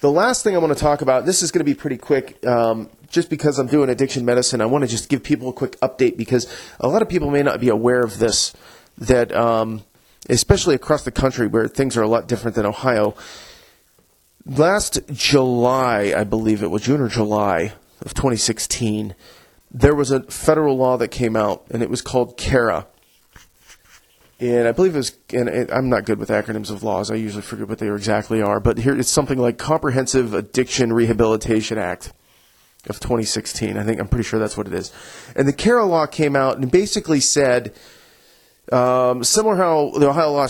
The 0.00 0.10
last 0.10 0.42
thing 0.42 0.56
I 0.56 0.58
want 0.58 0.72
to 0.72 0.78
talk 0.78 1.00
about, 1.00 1.26
this 1.26 1.42
is 1.42 1.52
going 1.52 1.60
to 1.60 1.64
be 1.64 1.74
pretty 1.74 1.96
quick, 1.96 2.44
um, 2.44 2.90
just 3.08 3.30
because 3.30 3.58
I'm 3.58 3.68
doing 3.68 3.88
addiction 3.88 4.24
medicine. 4.24 4.60
I 4.60 4.66
want 4.66 4.82
to 4.82 4.88
just 4.88 5.08
give 5.08 5.22
people 5.22 5.48
a 5.48 5.52
quick 5.52 5.78
update 5.80 6.16
because 6.16 6.52
a 6.80 6.88
lot 6.88 7.02
of 7.02 7.08
people 7.08 7.30
may 7.30 7.42
not 7.42 7.60
be 7.60 7.68
aware 7.68 8.00
of 8.00 8.18
this, 8.18 8.52
that 8.98 9.32
um, 9.32 9.82
especially 10.28 10.74
across 10.74 11.04
the 11.04 11.12
country 11.12 11.46
where 11.46 11.68
things 11.68 11.96
are 11.96 12.02
a 12.02 12.08
lot 12.08 12.26
different 12.26 12.56
than 12.56 12.66
Ohio. 12.66 13.14
Last 14.44 15.00
July, 15.12 16.12
I 16.16 16.24
believe 16.24 16.64
it 16.64 16.70
was 16.70 16.82
June 16.82 17.00
or 17.00 17.08
July 17.08 17.72
of 18.00 18.12
2016, 18.12 19.14
there 19.70 19.94
was 19.94 20.10
a 20.10 20.24
federal 20.24 20.76
law 20.76 20.96
that 20.96 21.08
came 21.08 21.36
out, 21.36 21.64
and 21.70 21.80
it 21.80 21.88
was 21.88 22.02
called 22.02 22.36
CARA 22.36 22.88
and 24.42 24.66
I 24.66 24.72
believe 24.72 24.94
it 24.94 24.98
was, 24.98 25.16
and 25.32 25.70
I'm 25.70 25.88
not 25.88 26.04
good 26.04 26.18
with 26.18 26.28
acronyms 26.28 26.68
of 26.68 26.82
laws. 26.82 27.12
I 27.12 27.14
usually 27.14 27.42
forget 27.42 27.68
what 27.68 27.78
they 27.78 27.88
exactly 27.88 28.42
are, 28.42 28.58
but 28.58 28.76
here 28.76 28.98
it's 28.98 29.08
something 29.08 29.38
like 29.38 29.56
Comprehensive 29.56 30.34
Addiction 30.34 30.92
Rehabilitation 30.92 31.78
Act 31.78 32.12
of 32.88 32.98
2016. 32.98 33.78
I 33.78 33.84
think 33.84 34.00
I'm 34.00 34.08
pretty 34.08 34.24
sure 34.24 34.40
that's 34.40 34.56
what 34.56 34.66
it 34.66 34.74
is. 34.74 34.92
And 35.36 35.46
the 35.46 35.52
CARA 35.52 35.84
law 35.84 36.06
came 36.06 36.34
out 36.34 36.58
and 36.58 36.72
basically 36.72 37.20
said, 37.20 37.72
um, 38.72 39.22
similar 39.22 39.54
how 39.54 39.92
the 39.96 40.08
Ohio 40.08 40.32
law 40.32 40.48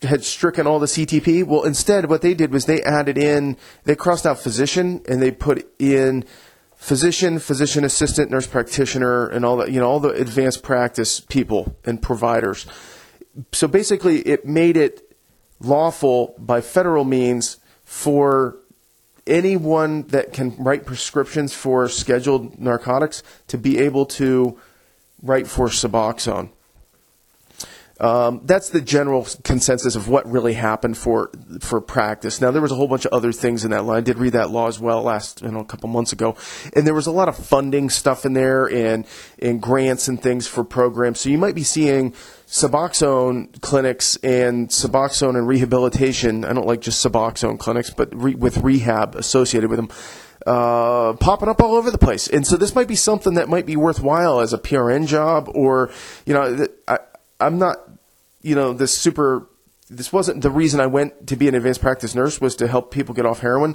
had 0.00 0.24
stricken 0.24 0.66
all 0.66 0.78
the 0.78 0.86
CTP. 0.86 1.44
Well, 1.44 1.64
instead, 1.64 2.08
what 2.08 2.22
they 2.22 2.32
did 2.32 2.50
was 2.50 2.64
they 2.64 2.82
added 2.82 3.18
in, 3.18 3.58
they 3.84 3.94
crossed 3.94 4.24
out 4.24 4.38
physician 4.38 5.02
and 5.06 5.20
they 5.20 5.30
put 5.30 5.70
in 5.78 6.24
physician, 6.76 7.38
physician 7.38 7.84
assistant, 7.84 8.30
nurse 8.30 8.46
practitioner, 8.46 9.26
and 9.26 9.44
all 9.44 9.58
that. 9.58 9.70
You 9.70 9.80
know, 9.80 9.86
all 9.86 10.00
the 10.00 10.10
advanced 10.10 10.62
practice 10.62 11.20
people 11.20 11.76
and 11.84 12.00
providers 12.00 12.66
so 13.52 13.68
basically, 13.68 14.20
it 14.20 14.46
made 14.46 14.76
it 14.76 15.16
lawful 15.60 16.34
by 16.38 16.60
federal 16.60 17.04
means 17.04 17.58
for 17.84 18.56
anyone 19.26 20.02
that 20.08 20.32
can 20.32 20.54
write 20.58 20.84
prescriptions 20.84 21.54
for 21.54 21.88
scheduled 21.88 22.58
narcotics 22.58 23.22
to 23.48 23.58
be 23.58 23.78
able 23.78 24.04
to 24.04 24.58
write 25.22 25.46
for 25.46 25.68
Suboxone. 25.68 26.50
Um, 28.00 28.40
that's 28.44 28.70
the 28.70 28.80
general 28.80 29.26
consensus 29.44 29.94
of 29.94 30.08
what 30.08 30.28
really 30.28 30.54
happened 30.54 30.98
for 30.98 31.30
for 31.60 31.80
practice. 31.80 32.40
Now 32.40 32.50
there 32.50 32.60
was 32.60 32.72
a 32.72 32.74
whole 32.74 32.88
bunch 32.88 33.04
of 33.04 33.12
other 33.12 33.30
things 33.30 33.64
in 33.64 33.70
that 33.70 33.84
law. 33.84 33.94
I 33.94 34.00
did 34.00 34.18
read 34.18 34.32
that 34.32 34.50
law 34.50 34.66
as 34.66 34.80
well 34.80 35.02
last 35.02 35.42
you 35.42 35.52
know 35.52 35.60
a 35.60 35.64
couple 35.64 35.88
months 35.88 36.12
ago, 36.12 36.36
and 36.74 36.84
there 36.84 36.92
was 36.92 37.06
a 37.06 37.12
lot 37.12 37.28
of 37.28 37.36
funding 37.36 37.88
stuff 37.90 38.26
in 38.26 38.32
there 38.32 38.66
and 38.66 39.06
and 39.40 39.62
grants 39.62 40.08
and 40.08 40.20
things 40.20 40.48
for 40.48 40.64
programs. 40.64 41.20
So 41.20 41.28
you 41.30 41.38
might 41.38 41.54
be 41.54 41.62
seeing 41.62 42.14
Suboxone 42.54 43.60
clinics 43.62 44.14
and 44.22 44.68
Suboxone 44.68 45.36
and 45.36 45.48
rehabilitation. 45.48 46.44
I 46.44 46.52
don't 46.52 46.68
like 46.68 46.80
just 46.80 47.04
Suboxone 47.04 47.58
clinics, 47.58 47.90
but 47.90 48.14
re- 48.14 48.36
with 48.36 48.58
rehab 48.58 49.16
associated 49.16 49.70
with 49.70 49.78
them. 49.78 49.88
Uh, 50.46 51.14
popping 51.14 51.48
up 51.48 51.60
all 51.60 51.74
over 51.74 51.90
the 51.90 51.98
place, 51.98 52.28
and 52.28 52.46
so 52.46 52.56
this 52.56 52.76
might 52.76 52.86
be 52.86 52.94
something 52.94 53.34
that 53.34 53.48
might 53.48 53.66
be 53.66 53.74
worthwhile 53.76 54.38
as 54.38 54.52
a 54.52 54.58
PRN 54.58 55.08
job, 55.08 55.50
or 55.52 55.90
you 56.26 56.34
know, 56.34 56.66
I, 56.86 56.98
I'm 57.40 57.58
not, 57.58 57.78
you 58.42 58.54
know, 58.54 58.72
this 58.72 58.96
super. 58.96 59.48
This 59.90 60.12
wasn't 60.12 60.42
the 60.42 60.50
reason 60.50 60.80
I 60.80 60.86
went 60.86 61.26
to 61.26 61.36
be 61.36 61.48
an 61.48 61.54
advanced 61.54 61.80
practice 61.80 62.14
nurse 62.14 62.40
was 62.40 62.54
to 62.56 62.68
help 62.68 62.92
people 62.92 63.14
get 63.14 63.26
off 63.26 63.40
heroin, 63.40 63.74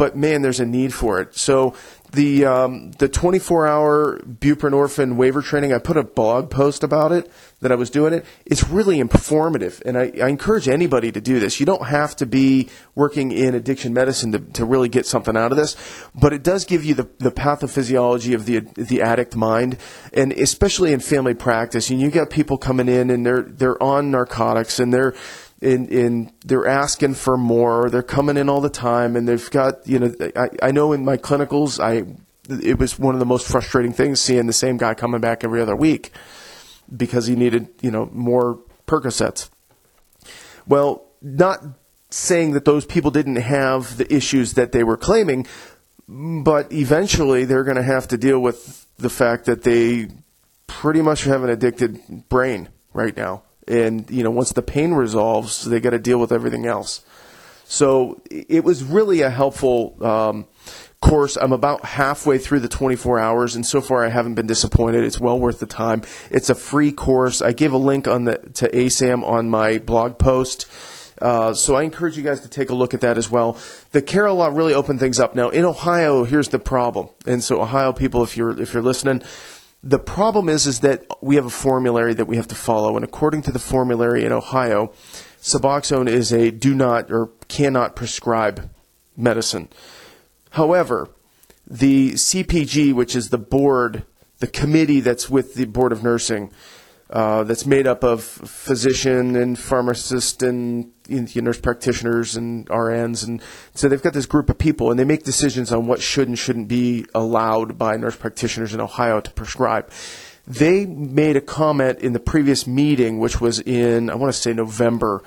but 0.00 0.16
man, 0.16 0.40
there's 0.40 0.60
a 0.60 0.64
need 0.64 0.94
for 0.94 1.20
it. 1.20 1.36
So 1.36 1.74
the 2.12 2.46
um, 2.46 2.92
the 2.92 3.06
24 3.06 3.68
hour 3.68 4.18
buprenorphine 4.20 5.16
waiver 5.16 5.42
training, 5.42 5.74
I 5.74 5.78
put 5.78 5.98
a 5.98 6.02
blog 6.02 6.48
post 6.48 6.82
about 6.82 7.12
it 7.12 7.30
that 7.60 7.70
I 7.70 7.74
was 7.74 7.90
doing 7.90 8.14
it. 8.14 8.24
It's 8.46 8.66
really 8.66 8.98
informative, 8.98 9.82
and 9.84 9.98
I, 9.98 10.10
I 10.22 10.28
encourage 10.28 10.68
anybody 10.68 11.12
to 11.12 11.20
do 11.20 11.38
this. 11.38 11.60
You 11.60 11.66
don't 11.66 11.86
have 11.86 12.16
to 12.16 12.24
be 12.24 12.70
working 12.94 13.30
in 13.30 13.54
addiction 13.54 13.92
medicine 13.92 14.32
to, 14.32 14.38
to 14.38 14.64
really 14.64 14.88
get 14.88 15.04
something 15.04 15.36
out 15.36 15.52
of 15.52 15.58
this, 15.58 15.76
but 16.14 16.32
it 16.32 16.42
does 16.42 16.64
give 16.64 16.82
you 16.82 16.94
the, 16.94 17.06
the 17.18 17.30
pathophysiology 17.30 18.34
of 18.34 18.46
the 18.46 18.60
the 18.60 19.02
addict 19.02 19.36
mind, 19.36 19.76
and 20.14 20.32
especially 20.32 20.94
in 20.94 21.00
family 21.00 21.34
practice. 21.34 21.90
And 21.90 22.00
you 22.00 22.10
got 22.10 22.30
people 22.30 22.56
coming 22.56 22.88
in 22.88 23.10
and 23.10 23.26
they're 23.26 23.42
they're 23.42 23.82
on 23.82 24.10
narcotics 24.10 24.80
and 24.80 24.94
they're 24.94 25.14
in, 25.60 25.88
in 25.88 26.32
they're 26.44 26.66
asking 26.66 27.14
for 27.14 27.36
more. 27.36 27.90
They're 27.90 28.02
coming 28.02 28.36
in 28.36 28.48
all 28.48 28.60
the 28.60 28.70
time, 28.70 29.16
and 29.16 29.28
they've 29.28 29.50
got 29.50 29.86
you 29.86 29.98
know. 29.98 30.14
I, 30.36 30.48
I 30.62 30.70
know 30.70 30.92
in 30.92 31.04
my 31.04 31.16
clinicals, 31.16 31.78
I 31.78 32.06
it 32.48 32.78
was 32.78 32.98
one 32.98 33.14
of 33.14 33.20
the 33.20 33.26
most 33.26 33.46
frustrating 33.46 33.92
things 33.92 34.20
seeing 34.20 34.46
the 34.46 34.52
same 34.52 34.76
guy 34.76 34.94
coming 34.94 35.20
back 35.20 35.44
every 35.44 35.60
other 35.60 35.76
week 35.76 36.12
because 36.94 37.26
he 37.26 37.36
needed 37.36 37.68
you 37.82 37.90
know 37.90 38.08
more 38.12 38.58
Percocets. 38.86 39.50
Well, 40.66 41.04
not 41.22 41.62
saying 42.10 42.52
that 42.52 42.64
those 42.64 42.86
people 42.86 43.10
didn't 43.10 43.36
have 43.36 43.98
the 43.98 44.12
issues 44.12 44.54
that 44.54 44.72
they 44.72 44.82
were 44.82 44.96
claiming, 44.96 45.46
but 46.08 46.72
eventually 46.72 47.44
they're 47.44 47.64
going 47.64 47.76
to 47.76 47.82
have 47.82 48.08
to 48.08 48.16
deal 48.16 48.40
with 48.40 48.86
the 48.96 49.10
fact 49.10 49.44
that 49.44 49.62
they 49.62 50.08
pretty 50.66 51.02
much 51.02 51.24
have 51.24 51.44
an 51.44 51.50
addicted 51.50 52.28
brain 52.28 52.68
right 52.92 53.16
now 53.16 53.42
and 53.68 54.10
you 54.10 54.22
know 54.22 54.30
once 54.30 54.52
the 54.52 54.62
pain 54.62 54.92
resolves, 54.92 55.64
they 55.64 55.80
got 55.80 55.90
to 55.90 55.98
deal 55.98 56.18
with 56.18 56.32
everything 56.32 56.66
else. 56.66 57.04
So 57.64 58.20
it 58.28 58.64
was 58.64 58.82
really 58.82 59.20
a 59.20 59.30
helpful 59.30 59.96
um, 60.04 60.46
course. 61.00 61.36
I'm 61.36 61.52
about 61.52 61.84
halfway 61.84 62.38
through 62.38 62.60
the 62.60 62.68
24 62.68 63.20
hours, 63.20 63.54
and 63.54 63.64
so 63.64 63.80
far 63.80 64.04
I 64.04 64.08
haven't 64.08 64.34
been 64.34 64.48
disappointed. 64.48 65.04
It's 65.04 65.20
well 65.20 65.38
worth 65.38 65.60
the 65.60 65.66
time. 65.66 66.02
It's 66.30 66.50
a 66.50 66.54
free 66.54 66.90
course. 66.90 67.40
I 67.40 67.52
gave 67.52 67.72
a 67.72 67.78
link 67.78 68.08
on 68.08 68.24
the 68.24 68.38
to 68.54 68.68
ASAM 68.70 69.22
on 69.24 69.48
my 69.48 69.78
blog 69.78 70.18
post. 70.18 70.66
Uh, 71.20 71.52
so 71.52 71.74
I 71.74 71.82
encourage 71.82 72.16
you 72.16 72.22
guys 72.22 72.40
to 72.40 72.48
take 72.48 72.70
a 72.70 72.74
look 72.74 72.94
at 72.94 73.02
that 73.02 73.18
as 73.18 73.30
well. 73.30 73.58
The 73.92 74.00
CARA 74.00 74.32
law 74.32 74.48
really 74.48 74.72
opened 74.72 75.00
things 75.00 75.20
up. 75.20 75.34
Now 75.34 75.50
in 75.50 75.64
Ohio, 75.64 76.24
here's 76.24 76.48
the 76.48 76.58
problem, 76.58 77.10
and 77.26 77.44
so 77.44 77.60
Ohio 77.60 77.92
people, 77.92 78.22
if 78.22 78.36
you're 78.36 78.60
if 78.60 78.72
you're 78.72 78.82
listening, 78.82 79.22
the 79.82 79.98
problem 79.98 80.48
is 80.48 80.66
is 80.66 80.80
that 80.80 81.04
we 81.22 81.36
have 81.36 81.46
a 81.46 81.50
formulary 81.50 82.14
that 82.14 82.26
we 82.26 82.36
have 82.36 82.48
to 82.48 82.54
follow, 82.54 82.96
and 82.96 83.04
according 83.04 83.42
to 83.42 83.52
the 83.52 83.58
formulary 83.58 84.24
in 84.24 84.32
Ohio, 84.32 84.92
Suboxone 85.40 86.08
is 86.08 86.32
a 86.32 86.50
do 86.50 86.74
not 86.74 87.10
or 87.10 87.30
cannot 87.48 87.96
prescribe 87.96 88.70
medicine. 89.16 89.68
However, 90.50 91.08
the 91.66 92.12
CPG, 92.12 92.92
which 92.92 93.16
is 93.16 93.28
the 93.28 93.38
board, 93.38 94.04
the 94.40 94.46
committee 94.46 95.00
that's 95.00 95.30
with 95.30 95.54
the 95.54 95.64
Board 95.66 95.92
of 95.92 96.02
Nursing, 96.02 96.50
uh, 97.10 97.42
that's 97.42 97.66
made 97.66 97.88
up 97.88 98.04
of 98.04 98.22
physician 98.22 99.34
and 99.34 99.58
pharmacist 99.58 100.44
and 100.44 100.92
you 101.08 101.22
know, 101.22 101.40
nurse 101.40 101.60
practitioners 101.60 102.36
and 102.36 102.68
RNs, 102.68 103.26
and 103.26 103.42
so 103.74 103.88
they've 103.88 104.00
got 104.00 104.12
this 104.12 104.26
group 104.26 104.48
of 104.48 104.58
people, 104.58 104.90
and 104.90 104.98
they 104.98 105.04
make 105.04 105.24
decisions 105.24 105.72
on 105.72 105.88
what 105.88 106.00
should 106.00 106.28
and 106.28 106.38
shouldn't 106.38 106.68
be 106.68 107.04
allowed 107.12 107.76
by 107.76 107.96
nurse 107.96 108.14
practitioners 108.14 108.72
in 108.74 108.80
Ohio 108.80 109.20
to 109.20 109.30
prescribe. 109.32 109.90
They 110.46 110.86
made 110.86 111.34
a 111.34 111.40
comment 111.40 111.98
in 111.98 112.12
the 112.12 112.20
previous 112.20 112.66
meeting, 112.68 113.18
which 113.18 113.40
was 113.40 113.58
in 113.58 114.08
I 114.08 114.14
want 114.14 114.32
to 114.32 114.40
say 114.40 114.52
November, 114.52 115.24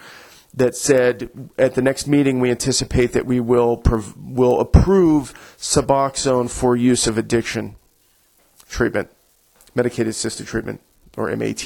that 0.53 0.77
said 0.77 1.49
at 1.57 1.75
the 1.75 1.81
next 1.81 2.07
meeting 2.07 2.39
we 2.39 2.49
anticipate 2.49 3.11
that 3.11 3.25
we 3.25 3.41
will 3.41 3.75
prov- 3.75 4.15
will 4.17 4.61
approve 4.61 5.33
Suboxone 5.57 6.49
for 6.49 6.77
use 6.77 7.07
of 7.07 7.17
addiction 7.17 7.75
treatment, 8.69 9.09
medicated 9.75 10.07
assisted 10.07 10.47
treatment 10.47 10.79
or 11.17 11.35
MAT. 11.35 11.65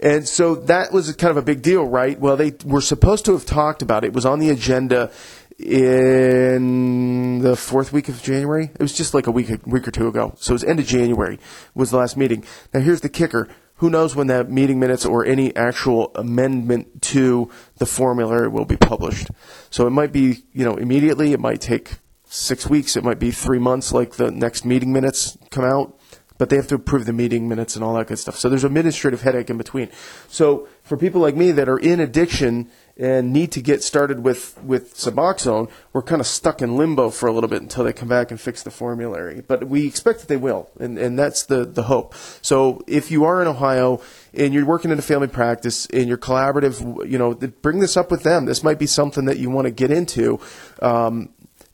And 0.00 0.26
so 0.26 0.56
that 0.56 0.92
was 0.92 1.14
kind 1.14 1.30
of 1.30 1.36
a 1.36 1.42
big 1.42 1.62
deal, 1.62 1.84
right? 1.84 2.18
Well, 2.18 2.36
they 2.36 2.54
were 2.64 2.80
supposed 2.80 3.24
to 3.26 3.32
have 3.32 3.46
talked 3.46 3.82
about 3.82 4.04
it. 4.04 4.08
It 4.08 4.12
was 4.12 4.26
on 4.26 4.40
the 4.40 4.50
agenda 4.50 5.12
in 5.58 7.38
the 7.38 7.54
fourth 7.56 7.92
week 7.92 8.08
of 8.08 8.20
January. 8.22 8.64
It 8.64 8.80
was 8.80 8.92
just 8.92 9.14
like 9.14 9.26
a 9.26 9.30
week, 9.30 9.50
a 9.50 9.60
week 9.64 9.86
or 9.86 9.92
two 9.92 10.08
ago. 10.08 10.34
So 10.38 10.52
it 10.52 10.54
was 10.54 10.64
end 10.64 10.80
of 10.80 10.86
January 10.86 11.38
was 11.74 11.90
the 11.90 11.98
last 11.98 12.16
meeting. 12.16 12.44
Now 12.74 12.80
here's 12.80 13.00
the 13.00 13.08
kicker. 13.08 13.48
Who 13.76 13.90
knows 13.90 14.14
when 14.14 14.28
that 14.28 14.50
meeting 14.50 14.78
minutes 14.78 15.04
or 15.04 15.24
any 15.24 15.54
actual 15.56 16.12
amendment 16.14 17.02
to 17.02 17.50
the 17.78 17.86
formulary 17.86 18.48
will 18.48 18.64
be 18.64 18.76
published? 18.76 19.28
So 19.70 19.86
it 19.86 19.90
might 19.90 20.12
be, 20.12 20.44
you 20.52 20.64
know, 20.64 20.76
immediately. 20.76 21.32
It 21.32 21.40
might 21.40 21.60
take 21.60 21.94
six 22.24 22.68
weeks. 22.68 22.96
It 22.96 23.04
might 23.04 23.18
be 23.18 23.30
three 23.30 23.58
months, 23.58 23.92
like 23.92 24.12
the 24.12 24.30
next 24.30 24.64
meeting 24.64 24.92
minutes 24.92 25.36
come 25.50 25.64
out 25.64 25.98
but 26.42 26.48
they 26.48 26.56
have 26.56 26.66
to 26.66 26.74
approve 26.74 27.06
the 27.06 27.12
meeting 27.12 27.48
minutes 27.48 27.76
and 27.76 27.84
all 27.84 27.94
that 27.94 28.08
good 28.08 28.18
stuff. 28.18 28.36
So 28.36 28.48
there's 28.48 28.64
administrative 28.64 29.22
headache 29.22 29.48
in 29.48 29.58
between. 29.58 29.90
So 30.26 30.66
for 30.82 30.96
people 30.96 31.20
like 31.20 31.36
me 31.36 31.52
that 31.52 31.68
are 31.68 31.78
in 31.78 32.00
addiction 32.00 32.68
and 32.96 33.32
need 33.32 33.52
to 33.52 33.62
get 33.62 33.84
started 33.84 34.24
with, 34.24 34.60
with 34.64 34.92
Suboxone, 34.96 35.70
we're 35.92 36.02
kind 36.02 36.20
of 36.20 36.26
stuck 36.26 36.60
in 36.60 36.76
limbo 36.76 37.10
for 37.10 37.28
a 37.28 37.32
little 37.32 37.48
bit 37.48 37.62
until 37.62 37.84
they 37.84 37.92
come 37.92 38.08
back 38.08 38.32
and 38.32 38.40
fix 38.40 38.64
the 38.64 38.72
formulary. 38.72 39.44
But 39.46 39.68
we 39.68 39.86
expect 39.86 40.18
that 40.18 40.26
they 40.26 40.36
will, 40.36 40.68
and, 40.80 40.98
and 40.98 41.16
that's 41.16 41.44
the, 41.44 41.64
the 41.64 41.84
hope. 41.84 42.12
So 42.42 42.82
if 42.88 43.12
you 43.12 43.22
are 43.22 43.40
in 43.40 43.46
Ohio 43.46 44.02
and 44.34 44.52
you're 44.52 44.66
working 44.66 44.90
in 44.90 44.98
a 44.98 45.02
family 45.02 45.28
practice 45.28 45.86
and 45.86 46.08
you're 46.08 46.18
collaborative, 46.18 47.08
you 47.08 47.18
know, 47.18 47.34
bring 47.34 47.78
this 47.78 47.96
up 47.96 48.10
with 48.10 48.24
them. 48.24 48.46
This 48.46 48.64
might 48.64 48.80
be 48.80 48.86
something 48.88 49.26
that 49.26 49.38
you 49.38 49.48
want 49.48 49.66
to 49.66 49.70
get 49.70 49.92
into. 49.92 50.40
Um, 50.80 51.28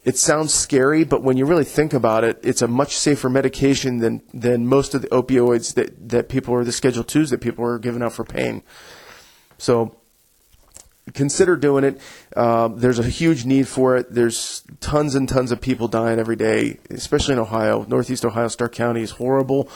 it 0.04 0.16
sounds 0.16 0.54
scary, 0.54 1.04
but 1.04 1.22
when 1.22 1.37
you 1.37 1.44
really 1.44 1.64
think 1.64 1.92
about 1.92 2.24
it, 2.24 2.38
it's 2.42 2.62
a 2.62 2.68
much 2.68 2.96
safer 2.96 3.28
medication 3.28 3.98
than, 3.98 4.22
than 4.32 4.66
most 4.66 4.94
of 4.94 5.02
the 5.02 5.08
opioids 5.08 5.74
that, 5.74 6.08
that 6.08 6.28
people 6.28 6.54
or 6.54 6.64
the 6.64 6.72
Schedule 6.72 7.04
twos 7.04 7.30
that 7.30 7.40
people 7.40 7.64
are 7.64 7.78
giving 7.78 8.02
out 8.02 8.12
for 8.12 8.24
pain. 8.24 8.62
So 9.58 9.96
consider 11.14 11.56
doing 11.56 11.84
it. 11.84 12.00
Um, 12.37 12.78
there's 12.78 12.98
a 12.98 13.08
huge 13.08 13.44
need 13.44 13.66
for 13.66 13.96
it. 13.96 14.12
There's 14.12 14.62
tons 14.80 15.14
and 15.14 15.28
tons 15.28 15.50
of 15.50 15.61
people 15.61 15.88
dying 15.88 16.18
every 16.18 16.37
day, 16.37 16.78
especially 16.90 17.34
in 17.34 17.40
Ohio. 17.40 17.84
Northeast 17.88 18.24
Ohio, 18.24 18.48
Stark 18.48 18.72
County 18.72 19.02
is 19.02 19.12
horrible. 19.12 19.68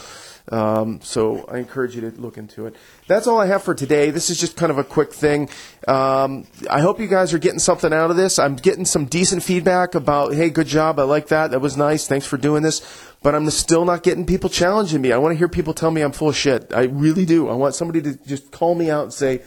Um, 0.50 1.00
so 1.02 1.44
I 1.46 1.58
encourage 1.58 1.94
you 1.94 2.00
to 2.02 2.20
look 2.20 2.36
into 2.36 2.66
it. 2.66 2.74
That's 3.06 3.26
all 3.26 3.38
I 3.38 3.46
have 3.46 3.62
for 3.62 3.74
today. 3.74 4.10
This 4.10 4.28
is 4.28 4.40
just 4.40 4.56
kind 4.56 4.72
of 4.72 4.78
a 4.78 4.84
quick 4.84 5.12
thing. 5.12 5.48
Um, 5.86 6.46
I 6.68 6.80
hope 6.80 6.98
you 7.00 7.06
guys 7.06 7.32
are 7.32 7.38
getting 7.38 7.58
something 7.58 7.92
out 7.92 8.10
of 8.10 8.16
this. 8.16 8.38
I'm 8.38 8.56
getting 8.56 8.84
some 8.84 9.04
decent 9.04 9.42
feedback 9.42 9.94
about, 9.94 10.34
hey, 10.34 10.50
good 10.50 10.66
job. 10.66 10.98
I 10.98 11.04
like 11.04 11.28
that. 11.28 11.52
That 11.52 11.60
was 11.60 11.76
nice. 11.76 12.08
Thanks 12.08 12.26
for 12.26 12.36
doing 12.36 12.62
this. 12.62 12.82
But 13.22 13.34
I'm 13.36 13.48
still 13.50 13.84
not 13.84 14.02
getting 14.02 14.26
people 14.26 14.50
challenging 14.50 15.00
me. 15.00 15.12
I 15.12 15.18
want 15.18 15.32
to 15.32 15.38
hear 15.38 15.48
people 15.48 15.74
tell 15.74 15.92
me 15.92 16.02
I'm 16.02 16.12
full 16.12 16.30
of 16.30 16.36
shit. 16.36 16.72
I 16.74 16.84
really 16.84 17.24
do. 17.24 17.48
I 17.48 17.54
want 17.54 17.76
somebody 17.76 18.02
to 18.02 18.14
just 18.26 18.50
call 18.50 18.74
me 18.74 18.90
out 18.90 19.04
and 19.04 19.12
say, 19.12 19.42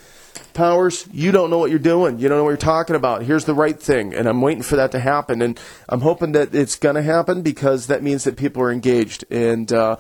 Powers, 0.54 1.08
you 1.12 1.32
don't 1.32 1.50
know 1.50 1.58
what 1.58 1.70
you're 1.70 1.80
doing. 1.80 2.20
You 2.20 2.30
don't 2.30 2.38
know 2.38 2.44
what 2.44 2.52
you're 2.52 2.58
talking 2.58 2.96
about. 2.96 3.24
Here's 3.24 3.46
the 3.46 3.54
right 3.54 3.78
thing. 3.78 4.14
And 4.14 4.28
I'm 4.28 4.42
waiting 4.42 4.64
for 4.64 4.78
that 4.78 4.92
to 4.92 5.00
happen. 5.00 5.42
And 5.42 5.60
I'm 5.90 6.02
hoping 6.02 6.32
that 6.34 6.56
it's 6.56 6.78
going 6.78 6.96
to 6.96 7.02
happen 7.02 7.42
because 7.42 7.88
that 7.88 8.04
means 8.04 8.24
that 8.24 8.38
people 8.38 8.62
are 8.64 8.72
engaged. 8.72 9.26
And, 9.30 9.72
uh, 9.72 9.98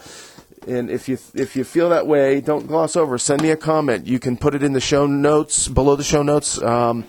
and 0.68 0.90
if 0.90 1.08
you 1.08 1.18
if 1.34 1.56
you 1.56 1.64
feel 1.64 1.90
that 1.90 2.08
way, 2.08 2.42
don't 2.42 2.68
gloss 2.68 2.96
over. 2.96 3.18
Send 3.18 3.42
me 3.42 3.52
a 3.52 3.58
comment. 3.58 4.08
You 4.08 4.20
can 4.20 4.38
put 4.38 4.56
it 4.56 4.64
in 4.64 4.74
the 4.74 4.82
show 4.82 5.06
notes 5.06 5.68
below 5.68 5.96
the 5.96 6.04
show 6.04 6.24
notes. 6.24 6.62
Um, 6.62 7.06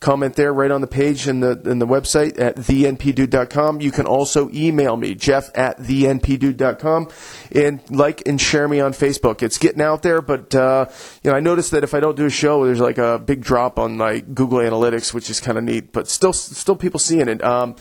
comment 0.00 0.34
there 0.34 0.52
right 0.52 0.70
on 0.70 0.80
the 0.80 0.86
page 0.86 1.28
in 1.28 1.40
the 1.40 1.60
in 1.64 1.78
the 1.78 1.86
website 1.86 2.40
at 2.40 2.56
thenpdude.com. 2.56 3.80
You 3.80 3.90
can 3.90 4.06
also 4.06 4.48
email 4.52 4.96
me 4.96 5.14
Jeff 5.14 5.50
at 5.54 5.78
thenpdude.com 5.78 7.08
and 7.54 7.90
like 7.90 8.26
and 8.26 8.40
share 8.40 8.66
me 8.66 8.80
on 8.80 8.92
Facebook. 8.92 9.42
It's 9.42 9.58
getting 9.58 9.82
out 9.82 10.02
there, 10.02 10.22
but 10.22 10.54
uh, 10.54 10.86
you 11.22 11.30
know 11.30 11.36
I 11.36 11.40
noticed 11.40 11.70
that 11.72 11.84
if 11.84 11.94
I 11.94 12.00
don't 12.00 12.16
do 12.16 12.26
a 12.26 12.30
show, 12.30 12.64
there's 12.64 12.80
like 12.80 12.98
a 12.98 13.18
big 13.18 13.42
drop 13.42 13.78
on 13.78 13.96
my 13.96 14.20
Google 14.20 14.58
Analytics, 14.58 15.12
which 15.12 15.30
is 15.30 15.40
kind 15.40 15.58
of 15.58 15.64
neat. 15.64 15.92
But 15.92 16.08
still 16.08 16.32
still 16.32 16.76
people 16.76 16.98
seeing 16.98 17.28
it. 17.28 17.44
Um, 17.44 17.76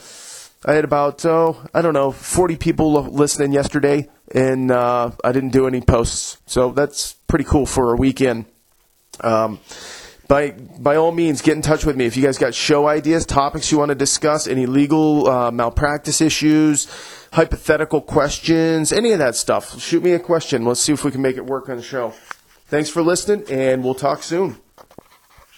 I 0.65 0.73
had 0.73 0.83
about 0.83 1.25
oh 1.25 1.65
I 1.73 1.81
don't 1.81 1.93
know 1.93 2.11
40 2.11 2.57
people 2.57 2.91
listening 3.03 3.53
yesterday, 3.53 4.09
and 4.33 4.71
uh, 4.71 5.11
I 5.23 5.31
didn't 5.31 5.51
do 5.51 5.67
any 5.67 5.81
posts, 5.81 6.37
so 6.45 6.71
that's 6.71 7.13
pretty 7.27 7.45
cool 7.45 7.65
for 7.65 7.93
a 7.93 7.95
weekend. 7.95 8.45
Um, 9.21 9.59
by 10.27 10.51
by 10.51 10.97
all 10.97 11.11
means, 11.11 11.41
get 11.41 11.55
in 11.55 11.61
touch 11.61 11.85
with 11.85 11.95
me 11.95 12.05
if 12.05 12.17
you 12.17 12.23
guys 12.23 12.37
got 12.37 12.53
show 12.53 12.87
ideas, 12.87 13.25
topics 13.25 13.71
you 13.71 13.77
want 13.77 13.89
to 13.89 13.95
discuss, 13.95 14.47
any 14.47 14.65
legal 14.65 15.29
uh, 15.29 15.49
malpractice 15.49 16.19
issues, 16.19 16.87
hypothetical 17.31 18.01
questions, 18.01 18.91
any 18.91 19.11
of 19.11 19.19
that 19.19 19.35
stuff. 19.35 19.79
Shoot 19.79 20.03
me 20.03 20.11
a 20.11 20.19
question. 20.19 20.65
Let's 20.65 20.81
see 20.81 20.91
if 20.91 21.05
we 21.05 21.11
can 21.11 21.21
make 21.21 21.37
it 21.37 21.45
work 21.45 21.69
on 21.69 21.77
the 21.77 21.83
show. 21.83 22.13
Thanks 22.67 22.89
for 22.89 23.01
listening, 23.01 23.45
and 23.49 23.83
we'll 23.83 23.95
talk 23.95 24.23
soon. 24.23 24.57